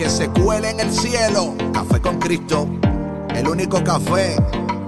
[0.00, 1.54] que se cuele en el cielo.
[1.74, 2.66] Café con Cristo,
[3.34, 4.34] el único café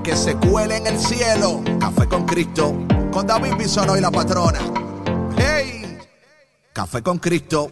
[0.02, 1.62] que se cuele en el cielo.
[1.78, 2.74] Café con Cristo,
[3.12, 4.58] con David Bisono y la patrona.
[5.36, 5.98] ¡Hey!
[6.72, 7.70] Café con Cristo.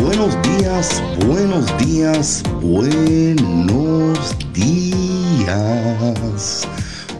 [0.00, 6.66] Buenos días, buenos días, buenos días.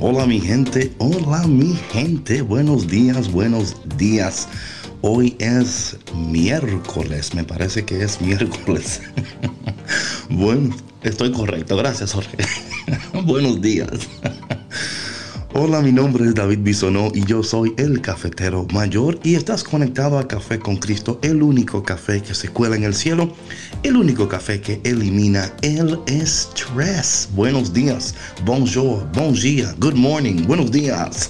[0.01, 4.49] Hola mi gente, hola mi gente, buenos días, buenos días.
[5.05, 9.01] Hoy es miércoles, me parece que es miércoles.
[10.31, 12.37] bueno, estoy correcto, gracias Jorge.
[13.25, 13.89] Buenos días.
[15.55, 20.21] Hola, mi nombre es David Bisonó y yo soy el cafetero mayor y estás conectado
[20.21, 23.35] a Café con Cristo, el único café que se cuela en el cielo,
[23.83, 27.29] el único café que elimina el estrés.
[27.35, 31.29] Buenos días, bonjour, bon dia, good morning, buenos días.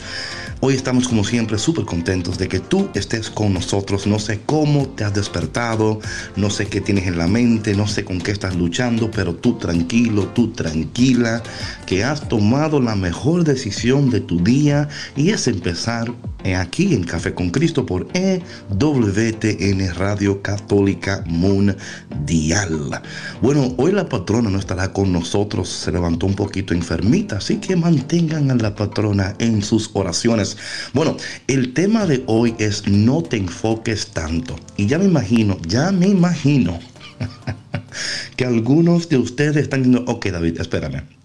[0.64, 4.06] Hoy estamos como siempre súper contentos de que tú estés con nosotros.
[4.06, 5.98] No sé cómo te has despertado,
[6.36, 9.58] no sé qué tienes en la mente, no sé con qué estás luchando, pero tú
[9.58, 11.42] tranquilo, tú tranquila,
[11.84, 16.12] que has tomado la mejor decisión de tu día y es empezar
[16.58, 23.00] aquí en Café con Cristo por EWTN Radio Católica Mundial.
[23.40, 27.76] Bueno, hoy la patrona no estará con nosotros, se levantó un poquito enfermita, así que
[27.76, 30.56] mantengan a la patrona en sus oraciones.
[30.92, 34.56] Bueno, el tema de hoy es no te enfoques tanto.
[34.76, 36.78] Y ya me imagino, ya me imagino
[38.36, 41.21] que algunos de ustedes están diciendo, ok David, espérame.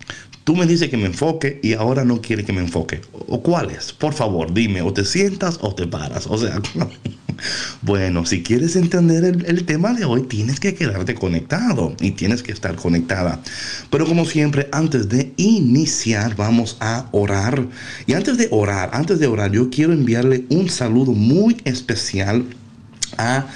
[0.47, 3.01] Tú me dices que me enfoque y ahora no quiere que me enfoque.
[3.27, 3.91] ¿O cuáles?
[3.91, 6.25] Por favor, dime, o te sientas o te paras.
[6.25, 6.61] O sea,
[7.81, 12.53] bueno, si quieres entender el, tema de hoy, tienes que quedarte conectado y tienes que
[12.53, 13.41] estar conectada.
[13.89, 17.67] Pero como siempre, antes de iniciar, vamos a orar.
[18.05, 22.45] Y antes de orar, antes de orar, yo quiero enviarle un saludo muy especial
[23.17, 23.47] a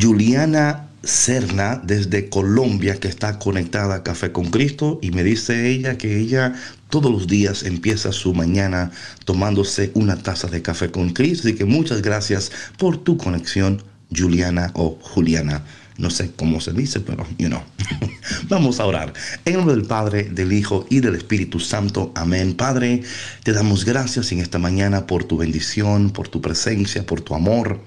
[0.00, 5.98] Juliana Serna desde Colombia que está conectada a Café con Cristo y me dice ella
[5.98, 6.54] que ella
[6.90, 8.90] todos los días empieza su mañana
[9.24, 11.48] tomándose una taza de café con Cristo.
[11.48, 13.82] Así que muchas gracias por tu conexión,
[14.14, 15.64] Juliana o Juliana.
[15.98, 17.62] No sé cómo se dice, pero you know.
[18.48, 19.12] Vamos a orar.
[19.44, 22.12] En nombre del Padre, del Hijo y del Espíritu Santo.
[22.14, 22.54] Amén.
[22.54, 23.02] Padre,
[23.42, 27.80] te damos gracias en esta mañana por tu bendición, por tu presencia, por tu amor.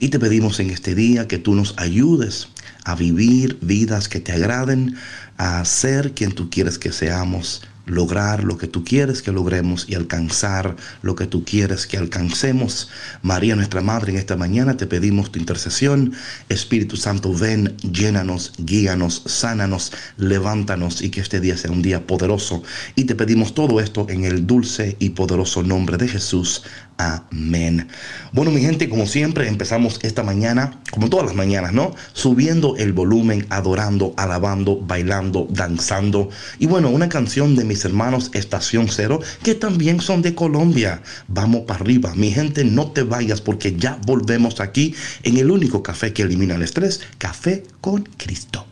[0.00, 2.48] Y te pedimos en este día que tú nos ayudes
[2.84, 4.96] a vivir vidas que te agraden,
[5.36, 9.94] a ser quien tú quieres que seamos lograr lo que tú quieres que logremos y
[9.94, 12.90] alcanzar lo que tú quieres que alcancemos.
[13.22, 16.12] María, nuestra Madre, en esta mañana te pedimos tu intercesión.
[16.48, 22.62] Espíritu Santo, ven, llénanos, guíanos, sánanos, levántanos y que este día sea un día poderoso.
[22.94, 26.62] Y te pedimos todo esto en el dulce y poderoso nombre de Jesús.
[27.02, 27.88] Amén.
[28.32, 31.94] Bueno, mi gente, como siempre, empezamos esta mañana, como todas las mañanas, ¿no?
[32.12, 36.30] Subiendo el volumen, adorando, alabando, bailando, danzando.
[36.58, 41.02] Y bueno, una canción de mis hermanos Estación Cero, que también son de Colombia.
[41.26, 42.14] Vamos para arriba.
[42.14, 46.54] Mi gente, no te vayas porque ya volvemos aquí en el único café que elimina
[46.54, 48.66] el estrés, Café con Cristo.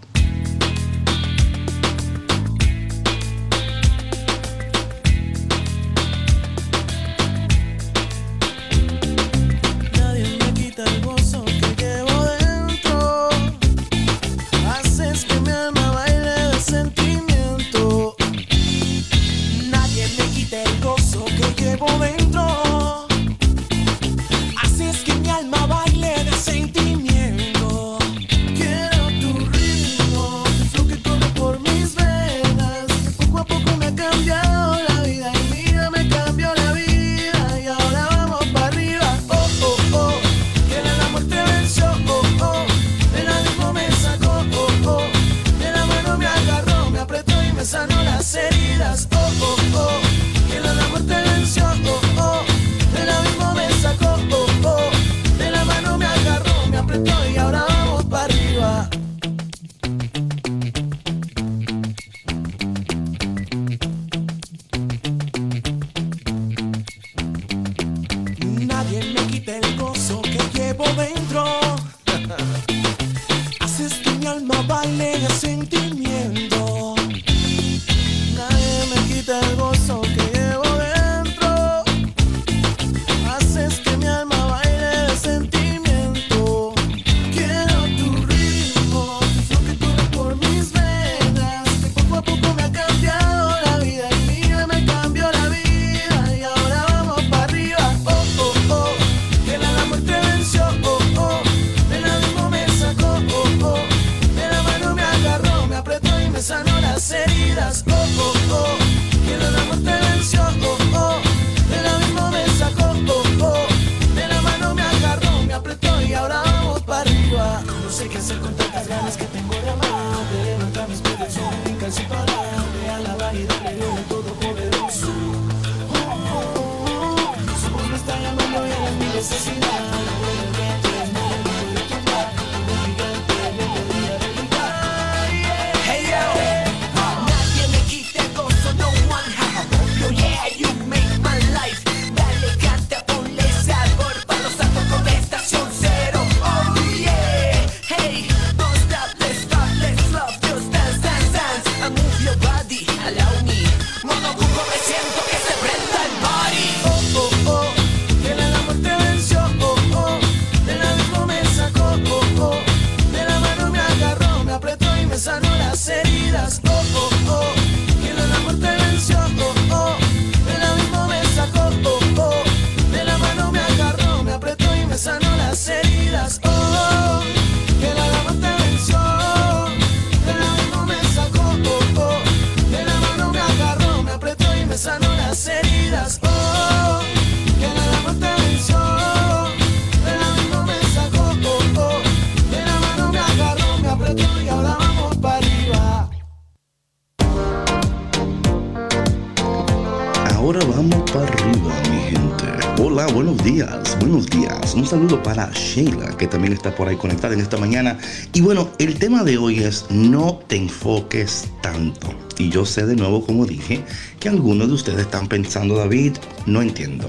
[204.91, 207.97] Saludo para Sheila, que también está por ahí conectada en esta mañana.
[208.33, 212.12] Y bueno, el tema de hoy es no te enfoques tanto.
[212.39, 213.84] Y yo sé de nuevo, como dije,
[214.18, 216.15] que algunos de ustedes están pensando, David,
[216.47, 217.09] no entiendo.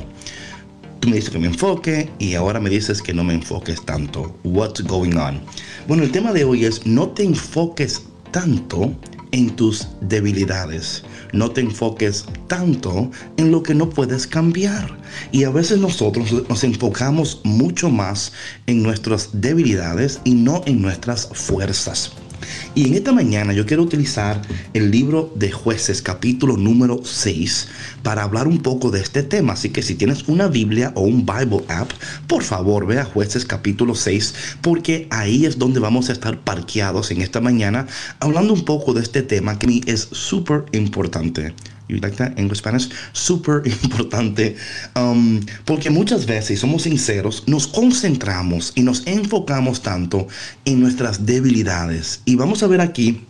[0.99, 4.37] Tú me dices que me enfoque y ahora me dices que no me enfoques tanto.
[4.43, 5.41] What's going on?
[5.87, 8.93] Bueno, el tema de hoy es no te enfoques tanto
[9.31, 11.03] en tus debilidades.
[11.33, 14.97] No te enfoques tanto en lo que no puedes cambiar.
[15.31, 18.33] Y a veces nosotros nos enfocamos mucho más
[18.67, 22.11] en nuestras debilidades y no en nuestras fuerzas.
[22.75, 24.41] Y en esta mañana yo quiero utilizar
[24.73, 27.67] el libro de jueces capítulo número 6
[28.03, 29.53] para hablar un poco de este tema.
[29.53, 31.91] Así que si tienes una Biblia o un Bible app,
[32.27, 37.11] por favor ve a jueces capítulo 6 porque ahí es donde vamos a estar parqueados
[37.11, 37.87] en esta mañana
[38.19, 41.53] hablando un poco de este tema que a mí es súper importante
[41.99, 44.55] like that English Spanish, súper importante,
[44.95, 50.27] um, porque muchas veces, somos sinceros, nos concentramos y nos enfocamos tanto
[50.65, 52.21] en nuestras debilidades.
[52.25, 53.25] Y vamos a ver aquí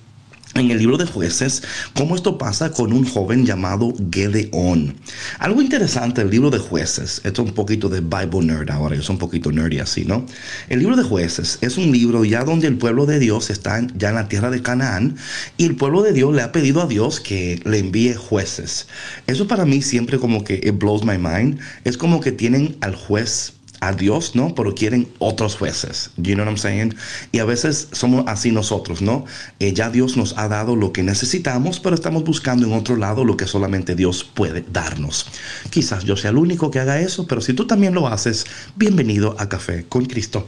[0.56, 1.63] en el libro de jueces
[1.95, 4.95] cómo esto pasa con un joven llamado Gedeón.
[5.39, 9.01] Algo interesante del libro de jueces, esto es un poquito de Bible nerd ahora, yo
[9.01, 10.25] soy un poquito nerdy así, ¿no?
[10.69, 14.09] El libro de jueces es un libro ya donde el pueblo de Dios está ya
[14.09, 15.15] en la tierra de Canaán
[15.57, 18.87] y el pueblo de Dios le ha pedido a Dios que le envíe jueces.
[19.28, 22.95] Eso para mí siempre como que it blows my mind, es como que tienen al
[22.95, 24.56] juez a Dios, ¿no?
[24.56, 26.11] Pero quieren otros jueces.
[26.16, 26.95] You know what I'm saying?
[27.31, 29.26] Y a veces somos así nosotros, ¿no?
[29.59, 33.26] Eh, ya Dios nos ha dado lo que necesitamos, pero estamos buscando en otro lado
[33.26, 35.26] lo que solamente Dios puede darnos.
[35.71, 38.45] Quizás yo sea el único que haga eso, pero si tú también lo haces,
[38.76, 40.47] bienvenido a Café con Cristo.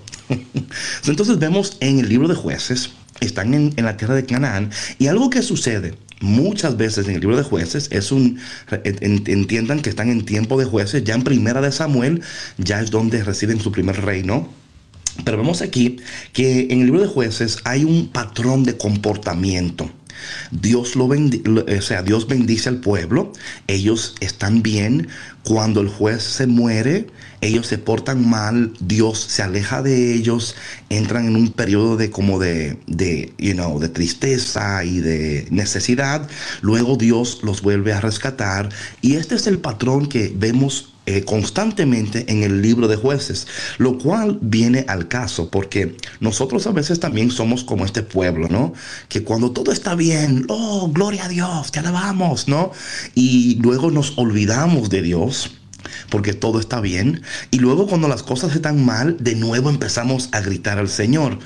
[1.07, 5.07] Entonces vemos en el libro de jueces, están en, en la tierra de Canaán, y
[5.07, 8.39] algo que sucede muchas veces en el libro de jueces es un,
[8.83, 12.21] entiendan que están en tiempo de jueces, ya en primera de Samuel,
[12.57, 14.49] ya es donde reciben su primer reino.
[15.25, 15.97] Pero vemos aquí
[16.31, 19.91] que en el libro de jueces hay un patrón de comportamiento.
[20.51, 23.33] Dios lo o sea, Dios bendice al pueblo,
[23.67, 25.07] ellos están bien,
[25.43, 27.07] cuando el juez se muere,
[27.41, 30.55] ellos se portan mal, Dios se aleja de ellos,
[30.89, 36.29] entran en un periodo de como de, de, you know, de tristeza y de necesidad.
[36.61, 38.69] Luego Dios los vuelve a rescatar.
[39.01, 43.97] Y este es el patrón que vemos eh, constantemente en el libro de jueces, lo
[43.97, 48.73] cual viene al caso, porque nosotros a veces también somos como este pueblo, ¿no?
[49.09, 52.71] Que cuando todo está bien, oh, gloria a Dios, te alabamos, ¿no?
[53.15, 55.51] Y luego nos olvidamos de Dios
[56.09, 57.21] porque todo está bien.
[57.51, 61.39] Y luego cuando las cosas están mal, de nuevo empezamos a gritar al Señor.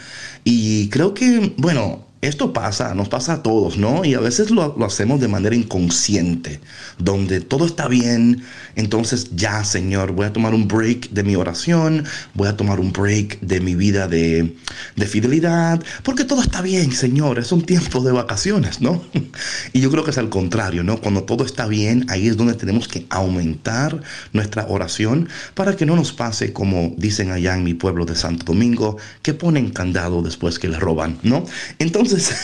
[0.44, 4.04] Y creo que, bueno, esto pasa, nos pasa a todos, ¿no?
[4.04, 6.60] Y a veces lo, hacemos de manera inconsciente,
[6.98, 8.44] donde todo está bien,
[8.76, 12.92] entonces ya, Señor, voy a tomar un break de mi oración, voy a tomar un
[12.92, 14.56] break de mi vida de,
[14.96, 19.04] de fidelidad, porque todo está bien, Señor, es un tiempo de vacaciones, ¿no?
[19.74, 21.00] Y yo creo que es al contrario, ¿no?
[21.00, 24.02] Cuando todo está bien, ahí es donde tenemos que aumentar
[24.34, 28.46] nuestra oración para que no nos pase como dicen allá en mi pueblo de Santo
[28.46, 31.46] Domingo, que ponen candado después que le roban, ¿no?
[31.78, 32.36] Entonces, entonces,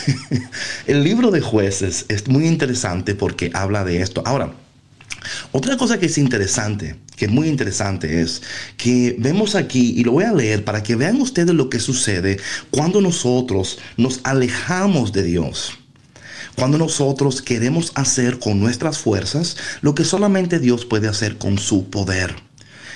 [0.86, 4.22] el libro de jueces es muy interesante porque habla de esto.
[4.26, 4.52] Ahora,
[5.52, 8.42] otra cosa que es interesante, que es muy interesante, es
[8.76, 12.38] que vemos aquí, y lo voy a leer para que vean ustedes lo que sucede
[12.70, 15.78] cuando nosotros nos alejamos de Dios.
[16.56, 21.88] Cuando nosotros queremos hacer con nuestras fuerzas lo que solamente Dios puede hacer con su
[21.88, 22.36] poder.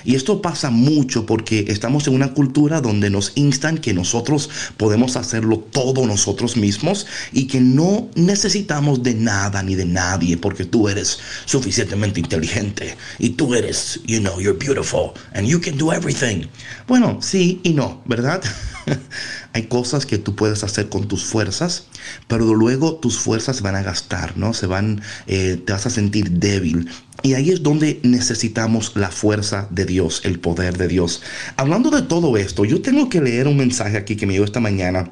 [0.09, 4.49] Y esto pasa mucho porque estamos en una cultura donde nos instan que nosotros
[4.79, 10.65] podemos hacerlo todo nosotros mismos y que no necesitamos de nada ni de nadie porque
[10.65, 15.93] tú eres suficientemente inteligente y tú eres, you know, you're beautiful and you can do
[15.93, 16.47] everything.
[16.87, 18.43] Bueno, sí y no, ¿verdad?
[19.53, 21.85] Hay cosas que tú puedes hacer con tus fuerzas,
[22.29, 24.55] pero luego tus fuerzas van a gastar, ¿no?
[24.55, 26.89] Se van, eh, te vas a sentir débil.
[27.23, 31.23] Y ahí es donde necesitamos la fuerza de Dios, el poder de Dios.
[31.57, 34.61] Hablando de todo esto, yo tengo que leer un mensaje aquí que me dio esta
[34.61, 35.11] mañana,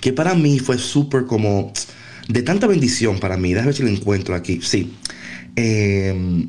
[0.00, 1.72] que para mí fue súper como
[2.28, 3.50] de tanta bendición para mí.
[3.50, 4.60] Déjame ver si lo encuentro aquí.
[4.62, 4.92] Sí.
[5.56, 6.46] Eh,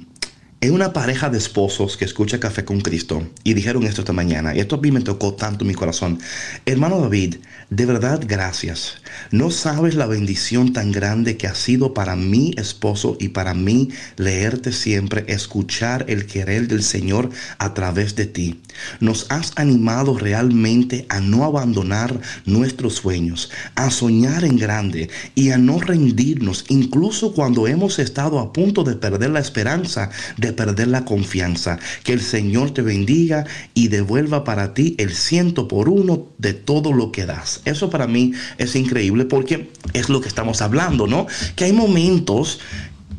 [0.61, 4.55] es una pareja de esposos que escucha Café con Cristo y dijeron esto esta mañana
[4.55, 6.19] y esto a mí me tocó tanto mi corazón.
[6.67, 7.37] Hermano David,
[7.71, 8.97] de verdad gracias.
[9.31, 13.89] No sabes la bendición tan grande que ha sido para mi esposo y para mí
[14.17, 18.61] leerte siempre, escuchar el querer del Señor a través de ti.
[18.99, 25.57] Nos has animado realmente a no abandonar nuestros sueños, a soñar en grande y a
[25.57, 31.05] no rendirnos incluso cuando hemos estado a punto de perder la esperanza de perder la
[31.05, 31.79] confianza.
[32.03, 36.91] Que el Señor te bendiga y devuelva para ti el ciento por uno de todo
[36.91, 37.60] lo que das.
[37.65, 41.27] Eso para mí es increíble porque es lo que estamos hablando, ¿no?
[41.55, 42.59] Que hay momentos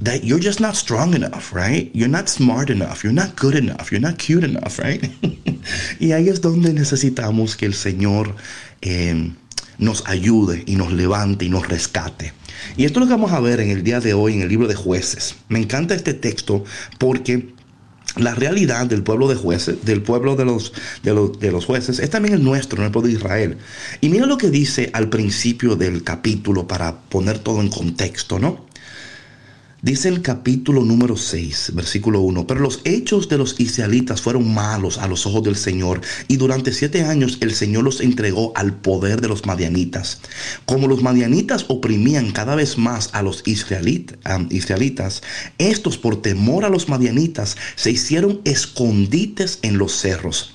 [0.02, 1.90] that you're just not strong enough, right?
[1.94, 5.02] You're not smart enough, you're not good enough, you're not cute enough, right?
[6.00, 8.34] y ahí es donde necesitamos que el Señor
[8.80, 9.30] eh,
[9.78, 12.32] nos ayude y nos levante y nos rescate.
[12.76, 14.48] Y esto es lo que vamos a ver en el día de hoy en el
[14.48, 15.36] libro de jueces.
[15.48, 16.64] Me encanta este texto
[16.98, 17.54] porque
[18.16, 21.98] la realidad del pueblo de jueces, del pueblo de los, de los, de los jueces,
[21.98, 23.58] es también el nuestro, el pueblo de Israel.
[24.00, 28.71] Y mira lo que dice al principio del capítulo para poner todo en contexto, ¿no?
[29.84, 34.96] Dice el capítulo número 6, versículo 1, pero los hechos de los israelitas fueron malos
[34.96, 39.20] a los ojos del Señor y durante siete años el Señor los entregó al poder
[39.20, 40.20] de los madianitas.
[40.66, 45.22] Como los madianitas oprimían cada vez más a los israelitas,
[45.58, 50.54] estos por temor a los madianitas se hicieron escondites en los cerros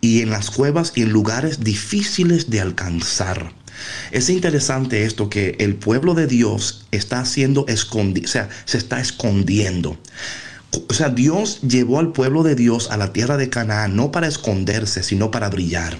[0.00, 3.52] y en las cuevas y en lugares difíciles de alcanzar.
[4.10, 9.00] Es interesante esto que el pueblo de Dios está haciendo escondido, o sea, se está
[9.00, 9.98] escondiendo.
[10.88, 14.26] O sea, Dios llevó al pueblo de Dios a la tierra de Canaán no para
[14.26, 15.98] esconderse, sino para brillar.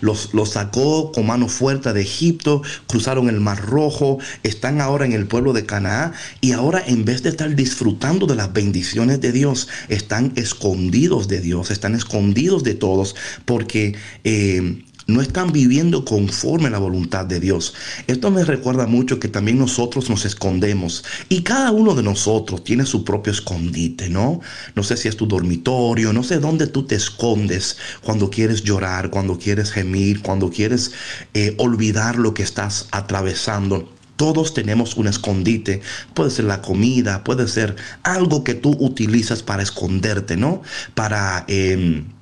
[0.00, 5.26] Los, sacó con mano fuerte de Egipto, cruzaron el Mar Rojo, están ahora en el
[5.26, 9.68] pueblo de Canaán y ahora en vez de estar disfrutando de las bendiciones de Dios,
[9.88, 16.70] están escondidos de Dios, están escondidos de todos porque eh, no están viviendo conforme a
[16.70, 17.72] la voluntad de Dios.
[18.06, 22.84] Esto me recuerda mucho que también nosotros nos escondemos y cada uno de nosotros tiene
[22.84, 24.42] su propio escondite, ¿no?
[24.74, 29.08] No sé si es tu dormitorio, no sé dónde tú te escondes cuando quieres llorar,
[29.08, 30.92] cuando quieres gemir, cuando quieres
[31.32, 33.90] eh, olvidar lo que estás atravesando.
[34.16, 35.80] Todos tenemos un escondite.
[36.12, 40.60] Puede ser la comida, puede ser algo que tú utilizas para esconderte, ¿no?
[40.94, 41.46] Para...
[41.48, 42.17] Em,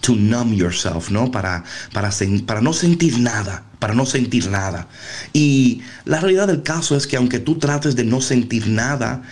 [0.00, 1.30] to numb yourself, ¿no?
[1.30, 2.10] Para, para,
[2.46, 4.88] para no sentir nada, para no sentir nada.
[5.32, 9.22] Y la realidad del caso es que aunque tú trates de no sentir nada,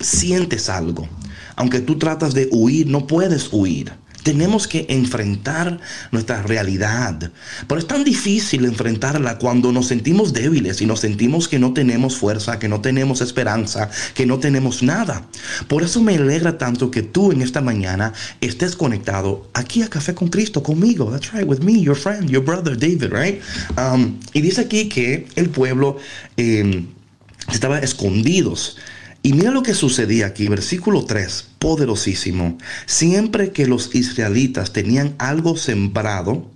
[0.00, 1.08] sientes algo.
[1.56, 3.92] Aunque tú tratas de huir, no puedes huir.
[4.22, 7.30] Tenemos que enfrentar nuestra realidad.
[7.66, 12.16] Pero es tan difícil enfrentarla cuando nos sentimos débiles y nos sentimos que no tenemos
[12.16, 15.26] fuerza, que no tenemos esperanza, que no tenemos nada.
[15.68, 20.14] Por eso me alegra tanto que tú en esta mañana estés conectado aquí a Café
[20.14, 21.10] con Cristo conmigo.
[21.10, 23.40] That's right, with me, your friend, your brother David, right?
[23.76, 25.98] Um, y dice aquí que el pueblo
[26.36, 26.84] eh,
[27.52, 28.76] estaba escondidos.
[29.22, 32.56] Y mira lo que sucedía aquí, versículo 3, poderosísimo.
[32.86, 36.50] Siempre que los israelitas tenían algo sembrado,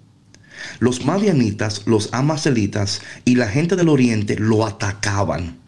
[0.78, 5.58] los madianitas, los amacelitas y la gente del oriente lo atacaban.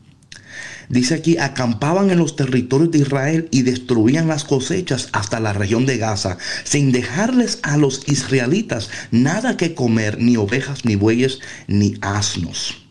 [0.88, 5.84] Dice aquí, acampaban en los territorios de Israel y destruían las cosechas hasta la región
[5.84, 11.96] de Gaza, sin dejarles a los israelitas nada que comer, ni ovejas, ni bueyes, ni
[12.00, 12.85] asnos.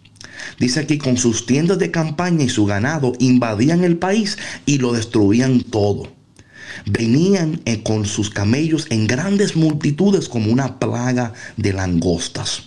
[0.59, 4.93] Dice aquí, con sus tiendas de campaña y su ganado, invadían el país y lo
[4.93, 6.11] destruían todo.
[6.85, 12.63] Venían eh, con sus camellos en grandes multitudes como una plaga de langostas.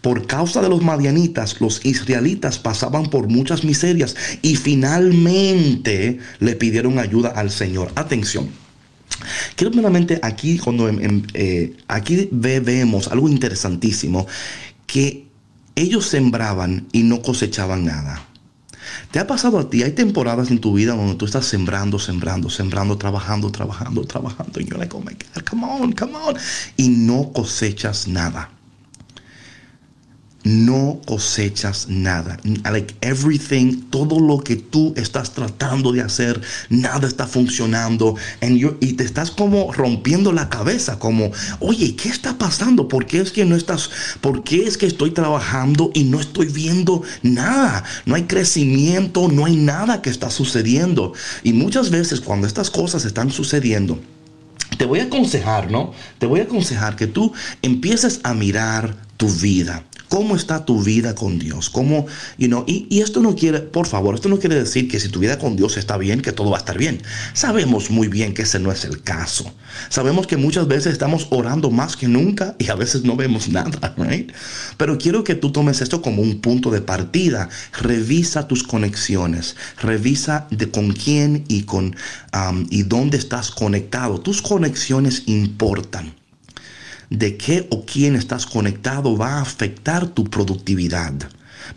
[0.00, 6.98] Por causa de los madianitas, los israelitas pasaban por muchas miserias y finalmente le pidieron
[6.98, 7.92] ayuda al Señor.
[7.94, 8.48] Atención.
[9.54, 10.90] Quiero primeramente aquí, cuando
[11.34, 14.26] eh, aquí vemos algo interesantísimo,
[14.86, 15.26] que
[15.74, 18.22] ellos sembraban y no cosechaban nada.
[19.10, 19.82] ¿Te ha pasado a ti?
[19.82, 24.60] Hay temporadas en tu vida donde tú estás sembrando, sembrando, sembrando, trabajando, trabajando, trabajando.
[24.60, 25.10] Y yo le como,
[25.48, 26.36] come on, come on.
[26.76, 28.50] Y no cosechas nada
[30.44, 32.38] no cosechas nada.
[32.64, 38.16] Like everything, todo lo que tú estás tratando de hacer, nada está funcionando.
[38.40, 41.30] y te estás como rompiendo la cabeza, como,
[41.60, 42.88] oye, ¿qué está pasando?
[42.88, 46.46] ¿Por qué es que no estás, por qué es que estoy trabajando y no estoy
[46.46, 47.84] viendo nada?
[48.04, 51.12] No hay crecimiento, no hay nada que está sucediendo.
[51.42, 54.00] Y muchas veces cuando estas cosas están sucediendo,
[54.76, 55.92] te voy a aconsejar, ¿no?
[56.18, 61.14] Te voy a aconsejar que tú empieces a mirar tu vida ¿Cómo está tu vida
[61.14, 61.70] con Dios?
[61.70, 62.04] ¿Cómo,
[62.36, 65.08] you know, y, y, esto no quiere, por favor, esto no quiere decir que si
[65.08, 67.00] tu vida con Dios está bien, que todo va a estar bien.
[67.32, 69.50] Sabemos muy bien que ese no es el caso.
[69.88, 73.94] Sabemos que muchas veces estamos orando más que nunca y a veces no vemos nada,
[73.96, 74.30] right?
[74.76, 77.48] Pero quiero que tú tomes esto como un punto de partida.
[77.80, 79.56] Revisa tus conexiones.
[79.80, 81.96] Revisa de con quién y con
[82.34, 84.20] um, y dónde estás conectado.
[84.20, 86.21] Tus conexiones importan
[87.12, 91.12] de qué o quién estás conectado va a afectar tu productividad,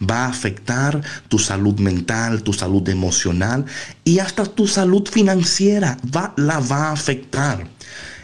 [0.01, 3.65] va a afectar tu salud mental, tu salud emocional
[4.03, 5.97] y hasta tu salud financiera
[6.37, 7.67] la va a afectar.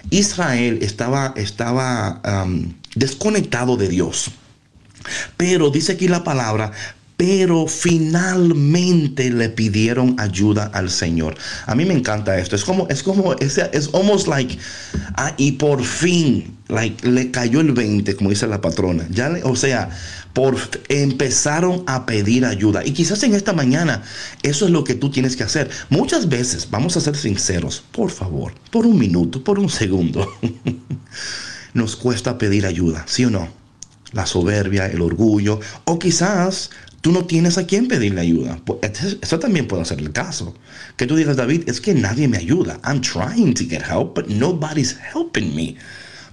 [0.10, 2.22] Israel estaba, estaba
[2.96, 4.32] desconectado de Dios.
[5.36, 6.72] Pero dice aquí la palabra,
[7.22, 11.36] pero finalmente le pidieron ayuda al Señor.
[11.68, 12.56] A mí me encanta esto.
[12.56, 13.60] Es como, es como, es,
[13.94, 14.58] almost like,
[15.18, 19.08] ah, y por fin, like, le cayó el 20, como dice la patrona.
[19.44, 19.92] O sea,
[20.90, 22.84] empezaron a pedir ayuda.
[22.84, 24.02] Y quizás en esta mañana
[24.42, 25.70] eso es lo que tú tienes que hacer.
[25.92, 30.28] Muchas veces, vamos a ser sinceros, por favor, por un minuto, por un segundo,
[31.76, 33.48] nos cuesta pedir ayuda, ¿sí o no?
[34.12, 38.60] La soberbia, el orgullo, o quizás tú no tienes a quién pedirle ayuda.
[39.22, 40.56] Eso también puede ser el caso.
[40.96, 42.80] Que tú digas, David, es que nadie me ayuda.
[42.84, 45.76] I'm trying to get help, but nobody's helping me.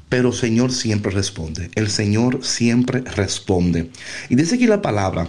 [0.08, 1.70] Pero el Señor siempre responde.
[1.74, 3.90] El Señor siempre responde.
[4.28, 5.28] Y dice aquí la palabra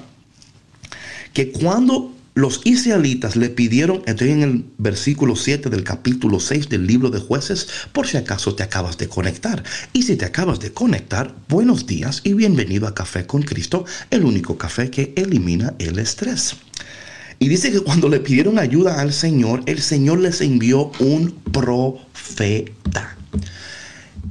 [1.34, 6.88] que cuando los israelitas le pidieron, estoy en el versículo 7 del capítulo 6 del
[6.88, 9.62] libro de jueces, por si acaso te acabas de conectar.
[9.92, 14.24] Y si te acabas de conectar, buenos días y bienvenido a Café con Cristo, el
[14.24, 16.56] único café que elimina el estrés.
[17.40, 23.18] Y dice que cuando le pidieron ayuda al Señor, el Señor les envió un profeta.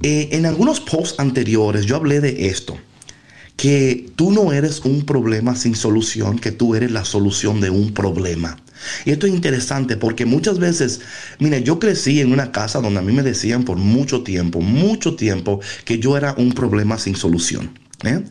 [0.03, 2.79] Eh, en algunos posts anteriores yo hablé de esto
[3.59, 7.92] que tú no eres un problema sin solución, que tú eres la solución de un
[7.92, 8.57] problema.
[9.05, 11.01] Y esto es interesante porque muchas veces,
[11.40, 15.16] mire, yo crecí en una casa donde a mí me decían por mucho tiempo, mucho
[15.16, 17.77] tiempo, que yo era un problema sin solución.
[18.05, 18.23] ¿eh?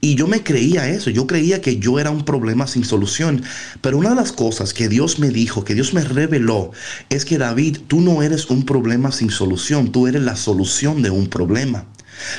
[0.00, 3.42] Y yo me creía eso, yo creía que yo era un problema sin solución.
[3.82, 6.70] Pero una de las cosas que Dios me dijo, que Dios me reveló,
[7.10, 11.10] es que David, tú no eres un problema sin solución, tú eres la solución de
[11.10, 11.84] un problema.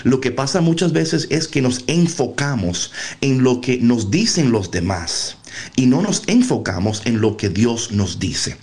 [0.03, 2.91] Lo que pasa muchas veces es que nos enfocamos
[3.21, 5.37] en lo que nos dicen los demás
[5.75, 8.57] y no nos enfocamos en lo que Dios nos dice.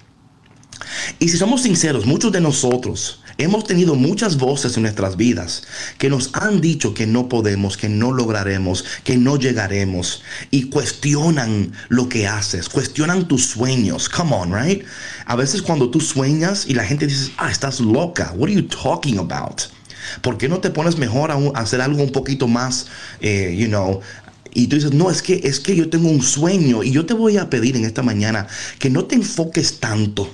[1.19, 5.63] Y si somos sinceros, muchos de nosotros hemos tenido muchas voces en nuestras vidas
[5.97, 11.73] que nos han dicho que no podemos, que no lograremos, que no llegaremos y cuestionan
[11.89, 14.09] lo que haces, cuestionan tus sueños.
[14.09, 14.85] Come on, right?
[15.27, 18.67] A veces cuando tú sueñas y la gente dice, ah, estás loca, what are you
[18.67, 19.63] talking about?
[20.21, 22.87] ¿Por qué no te pones mejor a, hacer algo un poquito más,
[23.21, 24.01] eh, you know,
[24.55, 27.15] y tú dices, no, es que, es que yo tengo un sueño y yo te
[27.15, 28.47] voy a pedir en esta mañana
[28.79, 30.31] que no te enfoques tanto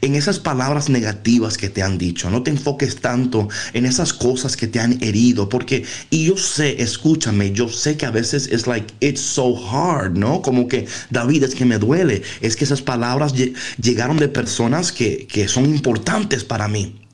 [0.00, 4.56] en esas palabras negativas que te han dicho, no te enfoques tanto en esas cosas
[4.56, 8.66] que te han herido, porque, y yo sé, escúchame, yo sé que a veces es
[8.66, 10.42] like, it's so hard, ¿no?
[10.42, 13.34] Como que, David, es que me duele, es que esas palabras
[13.80, 17.05] llegaron de personas que, que son importantes para mí.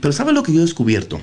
[0.00, 1.20] Pero ¿sabes lo que yo he descubierto?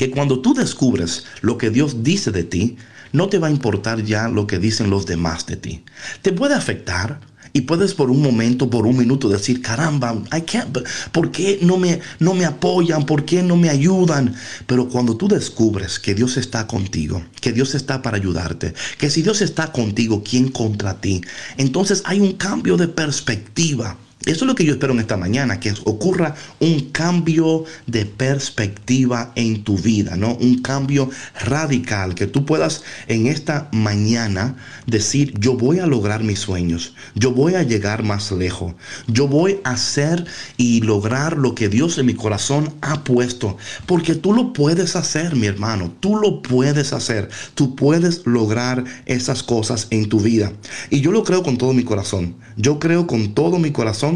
[0.00, 2.78] que cuando tú descubres lo que Dios dice de ti,
[3.12, 5.84] no te va a importar ya lo que dicen los demás de ti.
[6.22, 7.20] Te puede afectar,
[7.52, 10.78] y puedes por un momento, por un minuto decir, caramba, I can't,
[11.12, 13.04] ¿por qué no me, no me apoyan?
[13.04, 14.34] ¿Por qué no me ayudan?
[14.66, 19.22] Pero cuando tú descubres que Dios está contigo, que Dios está para ayudarte, que si
[19.22, 21.22] Dios está contigo, ¿quién contra ti?
[21.56, 23.98] Entonces hay un cambio de perspectiva.
[24.26, 29.32] Eso es lo que yo espero en esta mañana, que ocurra un cambio de perspectiva
[29.34, 30.34] en tu vida, ¿no?
[30.34, 31.08] Un cambio
[31.42, 34.56] radical, que tú puedas en esta mañana
[34.86, 38.74] decir, yo voy a lograr mis sueños, yo voy a llegar más lejos,
[39.06, 40.26] yo voy a hacer
[40.58, 43.56] y lograr lo que Dios en mi corazón ha puesto,
[43.86, 49.42] porque tú lo puedes hacer, mi hermano, tú lo puedes hacer, tú puedes lograr esas
[49.42, 50.52] cosas en tu vida.
[50.90, 54.09] Y yo lo creo con todo mi corazón, yo creo con todo mi corazón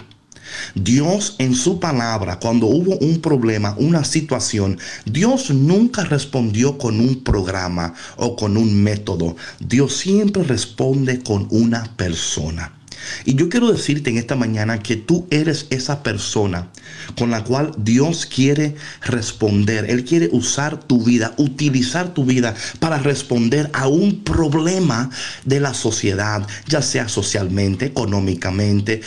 [0.75, 7.23] Dios en su palabra, cuando hubo un problema, una situación, Dios nunca respondió con un
[7.23, 9.37] programa o con un método.
[9.61, 12.82] Dios siempre responde con una persona.
[13.25, 16.69] Y yo quiero decirte en esta mañana que tú eres esa persona
[17.17, 19.91] con la cual Dios quiere responder.
[19.91, 25.11] Él quiere usar tu vida, utilizar tu vida para responder a un problema
[25.45, 29.03] de la sociedad, ya sea socialmente, económicamente,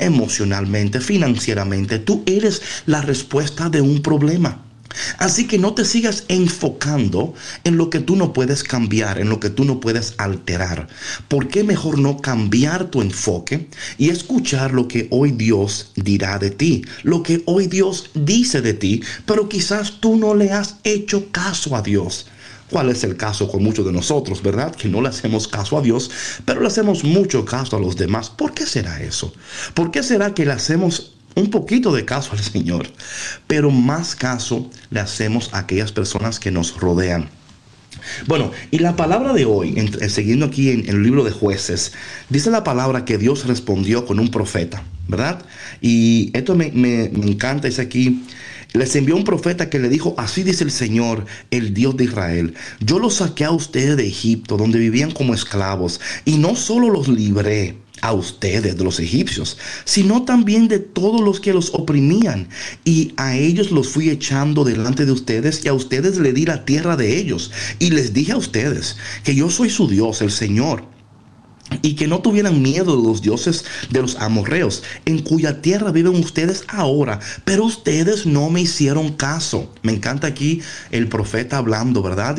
[0.00, 1.98] emocionalmente, financieramente.
[1.98, 4.69] Tú eres la respuesta de un problema.
[5.18, 9.40] Así que no te sigas enfocando en lo que tú no puedes cambiar, en lo
[9.40, 10.88] que tú no puedes alterar.
[11.28, 16.50] ¿Por qué mejor no cambiar tu enfoque y escuchar lo que hoy Dios dirá de
[16.50, 16.84] ti?
[17.02, 21.76] Lo que hoy Dios dice de ti, pero quizás tú no le has hecho caso
[21.76, 22.26] a Dios.
[22.70, 24.74] ¿Cuál es el caso con muchos de nosotros, verdad?
[24.74, 26.08] Que no le hacemos caso a Dios,
[26.44, 28.30] pero le hacemos mucho caso a los demás.
[28.30, 29.32] ¿Por qué será eso?
[29.74, 32.86] ¿Por qué será que le hacemos un poquito de caso al Señor,
[33.46, 37.28] pero más caso le hacemos a aquellas personas que nos rodean.
[38.26, 39.74] Bueno, y la palabra de hoy,
[40.08, 41.92] siguiendo aquí en, el libro de jueces,
[42.28, 45.44] dice la palabra que Dios respondió con un profeta, ¿verdad?
[45.80, 48.24] Y esto me, encanta, es aquí,
[48.72, 52.54] les envió un profeta que le dijo, así dice el Señor, el Dios de Israel,
[52.80, 57.08] yo los saqué a ustedes de Egipto, donde vivían como esclavos, y no solo los
[57.08, 62.48] libré, a ustedes, de los egipcios, sino también de todos los que los oprimían.
[62.84, 66.64] Y a ellos los fui echando delante de ustedes y a ustedes le di la
[66.64, 67.50] tierra de ellos.
[67.78, 70.99] Y les dije a ustedes que yo soy su Dios, el Señor
[71.82, 76.16] y que no tuvieran miedo de los dioses de los amorreos, en cuya tierra viven
[76.16, 79.72] ustedes ahora, pero ustedes no me hicieron caso.
[79.82, 82.36] Me encanta aquí el profeta hablando, ¿verdad?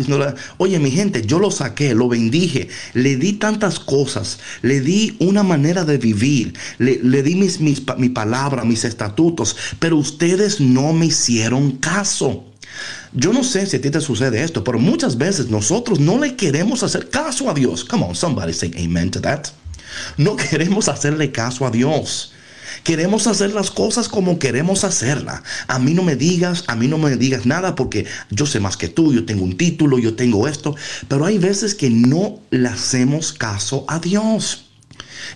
[0.58, 5.44] Oye mi gente, yo lo saqué, lo bendije, le di tantas cosas, le di una
[5.44, 11.72] manera de vivir, le, di mis, mi palabra, mis estatutos, pero ustedes no me hicieron
[11.72, 12.51] caso.
[13.13, 16.38] Yo no sé si a ti te sucede esto, pero muchas veces nosotros no le
[16.38, 17.84] queremos hacer caso a Dios.
[17.84, 19.47] Come on, somebody say amen to that.
[20.17, 22.32] No queremos hacerle caso a Dios.
[22.86, 25.43] Queremos hacer las cosas como queremos hacerlas.
[25.67, 28.78] A mí no me digas, a mí no me digas nada porque yo sé más
[28.78, 30.76] que tú, yo tengo un título, yo tengo esto.
[31.10, 34.69] Pero hay veces que no le hacemos caso a Dios.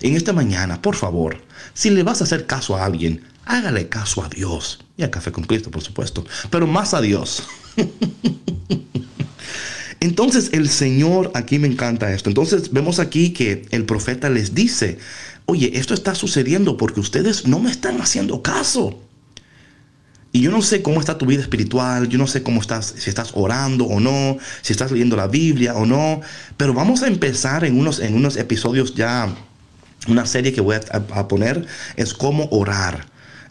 [0.00, 1.42] En esta mañana, por favor,
[1.74, 4.80] si le vas a hacer caso a alguien, hágale caso a Dios.
[4.96, 6.24] Y a Café con Cristo, por supuesto.
[6.50, 7.42] Pero más a Dios.
[10.00, 12.30] Entonces el Señor, aquí me encanta esto.
[12.30, 14.98] Entonces vemos aquí que el profeta les dice,
[15.46, 19.00] oye, esto está sucediendo porque ustedes no me están haciendo caso.
[20.32, 23.08] Y yo no sé cómo está tu vida espiritual, yo no sé cómo estás, si
[23.08, 26.20] estás orando o no, si estás leyendo la Biblia o no,
[26.58, 29.34] pero vamos a empezar en unos, en unos episodios ya,
[30.08, 31.64] una serie que voy a, poner
[31.96, 33.06] es cómo orar.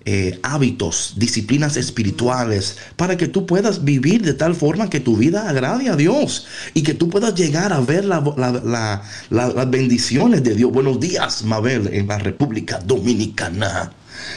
[0.07, 5.49] Eh, hábitos, disciplinas espirituales, para que tú puedas vivir de tal forma que tu vida
[5.49, 10.71] agrade a Dios y que tú puedas llegar a ver las bendiciones de Dios.
[10.71, 13.93] Buenos días, Mabel, en la República Dominicana.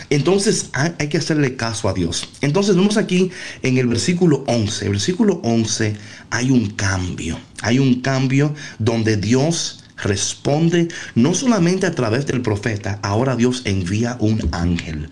[0.09, 2.29] Entonces hay, que hacerle caso a Dios.
[2.41, 3.31] Entonces vemos aquí
[3.63, 5.97] en el versículo 11, el versículo 11
[6.31, 13.01] hay un cambio, hay un cambio donde Dios responde no solamente a través del profeta,
[13.03, 15.11] ahora Dios envía un ángel.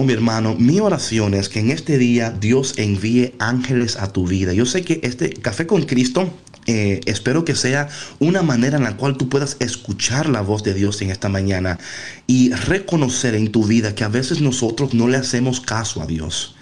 [0.00, 4.28] Oh mi hermano, mi oración es que en este día Dios envíe ángeles a tu
[4.28, 4.52] vida.
[4.52, 6.32] Yo sé que este café con Cristo
[6.66, 7.88] eh, espero que sea
[8.20, 11.80] una manera en la cual tú puedas escuchar la voz de Dios en esta mañana
[12.28, 16.54] y reconocer en tu vida que a veces nosotros no le hacemos caso a Dios.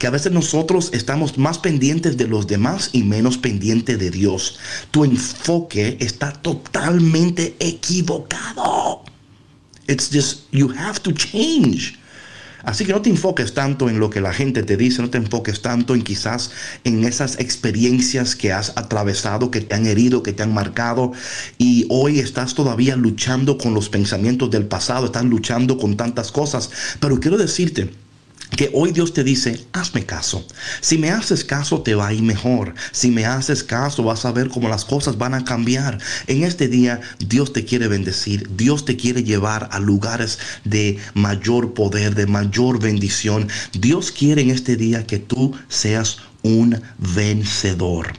[0.00, 4.58] Que a veces nosotros estamos más pendientes de los demás y menos pendientes de Dios.
[4.90, 9.04] Tu enfoque está totalmente equivocado.
[9.86, 11.99] It's just, you have to change.
[12.64, 15.18] Así que no te enfoques tanto en lo que la gente te dice, no te
[15.18, 16.50] enfoques tanto en quizás
[16.84, 21.12] en esas experiencias que has atravesado, que te han herido, que te han marcado
[21.58, 26.70] y hoy estás todavía luchando con los pensamientos del pasado, estás luchando con tantas cosas.
[27.00, 27.90] Pero quiero decirte,
[28.56, 30.44] que hoy Dios te dice, hazme caso.
[30.80, 32.74] Si me haces caso, te va a ir mejor.
[32.92, 35.98] Si me haces caso, vas a ver cómo las cosas van a cambiar.
[36.26, 38.48] En este día, Dios te quiere bendecir.
[38.56, 43.48] Dios te quiere llevar a lugares de mayor poder, de mayor bendición.
[43.72, 48.12] Dios quiere en este día que tú seas un vencedor.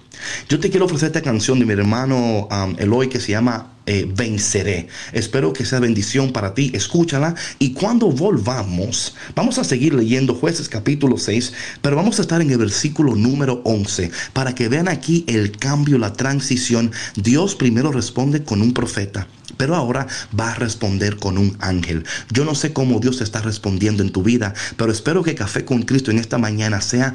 [0.49, 4.07] Yo te quiero ofrecer esta canción de mi hermano um, Eloy que se llama eh,
[4.07, 4.87] Venceré.
[5.11, 6.71] Espero que sea bendición para ti.
[6.73, 12.41] Escúchala y cuando volvamos, vamos a seguir leyendo jueces capítulo 6, pero vamos a estar
[12.41, 16.91] en el versículo número 11 para que vean aquí el cambio, la transición.
[17.15, 20.07] Dios primero responde con un profeta pero ahora
[20.37, 22.03] va a responder con un ángel.
[22.31, 25.83] Yo no sé cómo Dios está respondiendo en tu vida, pero espero que Café con
[25.83, 27.13] Cristo en esta mañana sea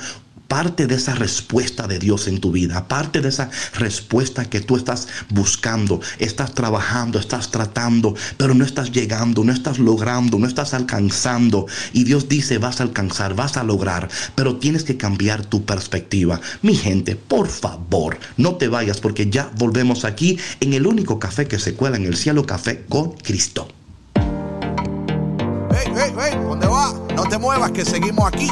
[0.48, 4.76] parte de esa respuesta de Dios en tu vida, parte de esa respuesta que tú
[4.76, 10.74] estás buscando, estás trabajando, estás tratando, pero no estás llegando, no estás logrando, no estás
[10.74, 11.66] alcanzando.
[11.92, 16.40] Y Dios dice, vas a alcanzar, vas a lograr, pero tienes que cambiar tu perspectiva.
[16.62, 21.46] Mi gente, por favor, no te vayas porque ya volvemos aquí en el único café
[21.46, 23.68] que se cuela en el cielo, café con Cristo.
[24.14, 26.94] Hey, hey, hey, ¿dónde va?
[27.14, 28.48] No te muevas que seguimos aquí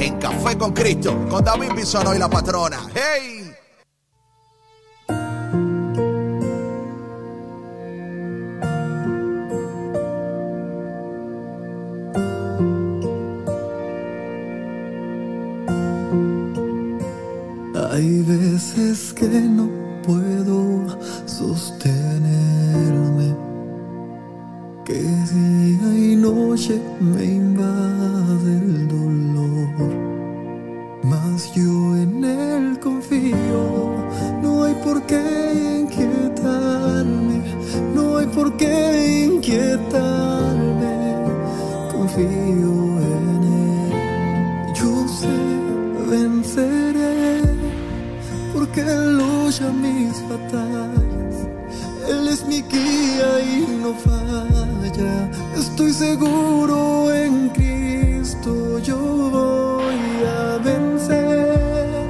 [0.00, 2.78] en Café con Cristo, con David Bisono y la patrona.
[2.94, 3.52] ¡Hey!
[17.92, 19.68] Hay veces que no
[20.02, 21.84] puedo sostenerme,
[24.86, 27.99] que día y noche me invade
[49.50, 51.48] lucha mis batallas.
[52.08, 55.28] Él es mi guía y no falla.
[55.56, 60.00] Estoy seguro en Cristo, yo voy
[60.38, 62.06] a vencer,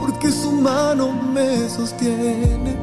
[0.00, 2.74] porque su mano me sostiene,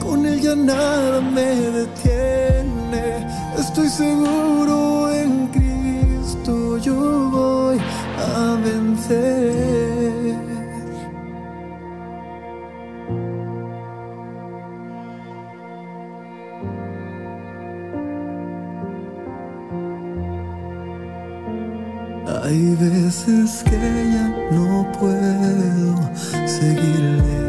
[0.00, 7.78] con él ya nada me detiene, estoy seguro en Cristo, yo voy
[8.36, 9.87] a vencer.
[22.28, 23.70] Hay veces que
[24.12, 25.96] ya no puedo
[26.46, 27.40] seguirle,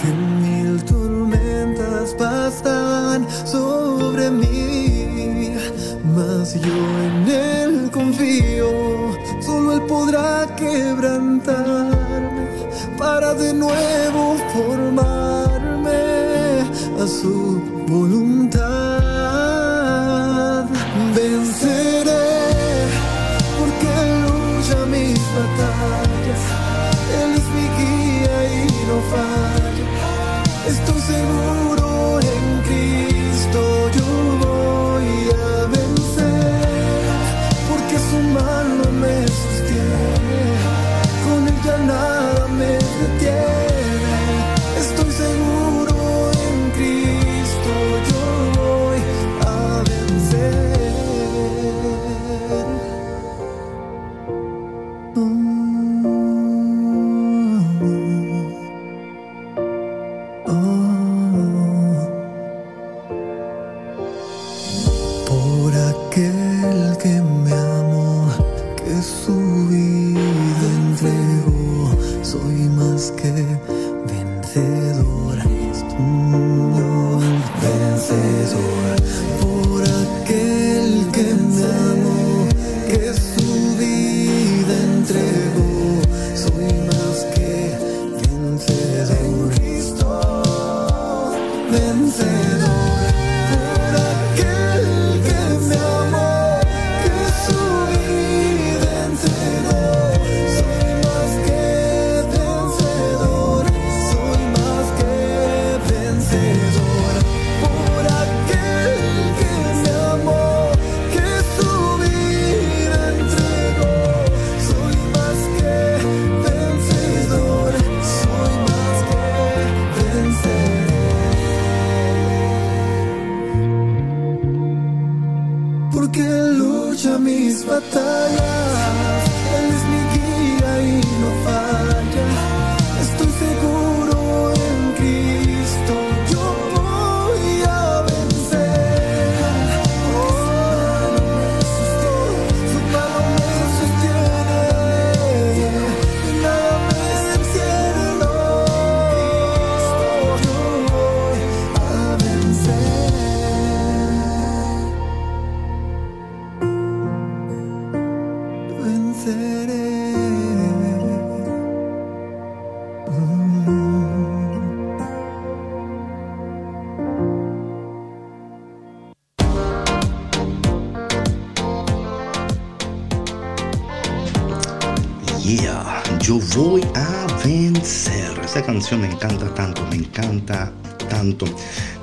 [0.00, 5.52] que mil tormentas pasan sobre mí,
[6.16, 8.70] mas yo en él confío,
[9.40, 12.48] solo él podrá quebrantarme
[12.98, 15.92] para de nuevo formarme
[17.00, 18.29] a su voluntad.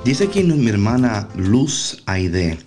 [0.08, 2.58] Dice aquí mi hermana Luz Aide.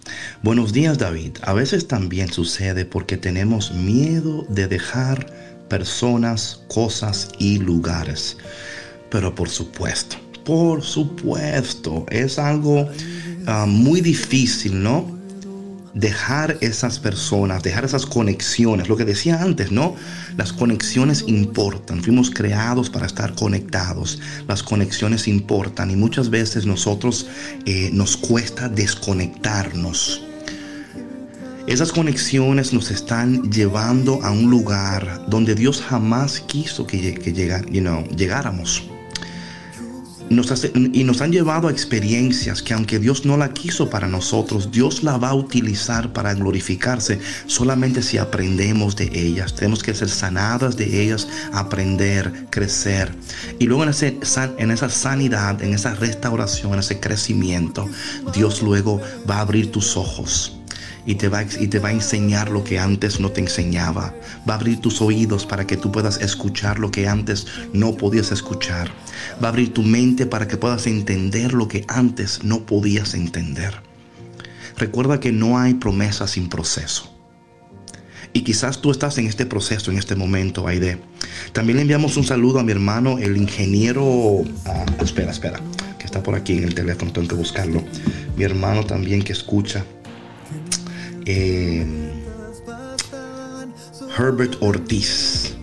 [0.44, 1.38] Buenos días David.
[1.42, 5.26] A veces también sucede porque tenemos miedo de dejar
[5.68, 8.38] personas, cosas y lugares.
[9.10, 12.88] Pero por supuesto, por supuesto, es algo
[13.48, 15.20] ah, muy difícil, ¿no?
[15.94, 18.90] Dejar esas personas, dejar esas conexiones.
[18.90, 19.96] Lo que decía antes, ¿no?
[20.38, 22.04] Las conexiones importan.
[22.04, 24.20] Fuimos creados para estar conectados.
[24.48, 27.28] Las conexiones importan y muchas veces nosotros
[27.66, 30.24] eh, nos cuesta desconectarnos.
[31.68, 38.91] Esas conexiones nos están llevando a un lugar donde Dios jamás quiso que, llegáramos.
[40.32, 45.04] Y nos han llevado a experiencias que aunque Dios no la quiso para nosotros, Dios
[45.04, 49.54] la va a utilizar para glorificarse solamente si aprendemos de ellas.
[49.54, 53.14] Tenemos que ser sanadas de ellas, aprender, crecer.
[53.60, 53.92] Y luego en,
[54.58, 57.90] en esa sanidad, en esa restauración, en ese crecimiento,
[58.34, 60.61] Dios luego va a abrir tus ojos
[61.06, 64.14] y te, va, y te va a enseñar lo que antes no te enseñaba.
[64.48, 68.32] Va a abrir tus oídos para que tú puedas escuchar lo que antes no podías
[68.32, 68.92] escuchar.
[69.44, 73.74] Va a abrir tu mente para que puedas entender lo que antes no podías entender.
[74.78, 77.12] Recuerda que no hay promesa sin proceso.
[78.34, 81.00] Y quizás tú estás en este proceso, en este momento, Aide.
[81.52, 84.44] También le enviamos un saludo a mi hermano, el ingeniero...
[84.66, 85.60] ah, espera, espera,
[86.00, 87.84] que está por aquí en el teléfono, tengo que buscarlo.
[88.38, 89.84] Mi hermano también que escucha.
[91.26, 91.86] Eh,
[94.18, 95.54] Herbert Ortiz.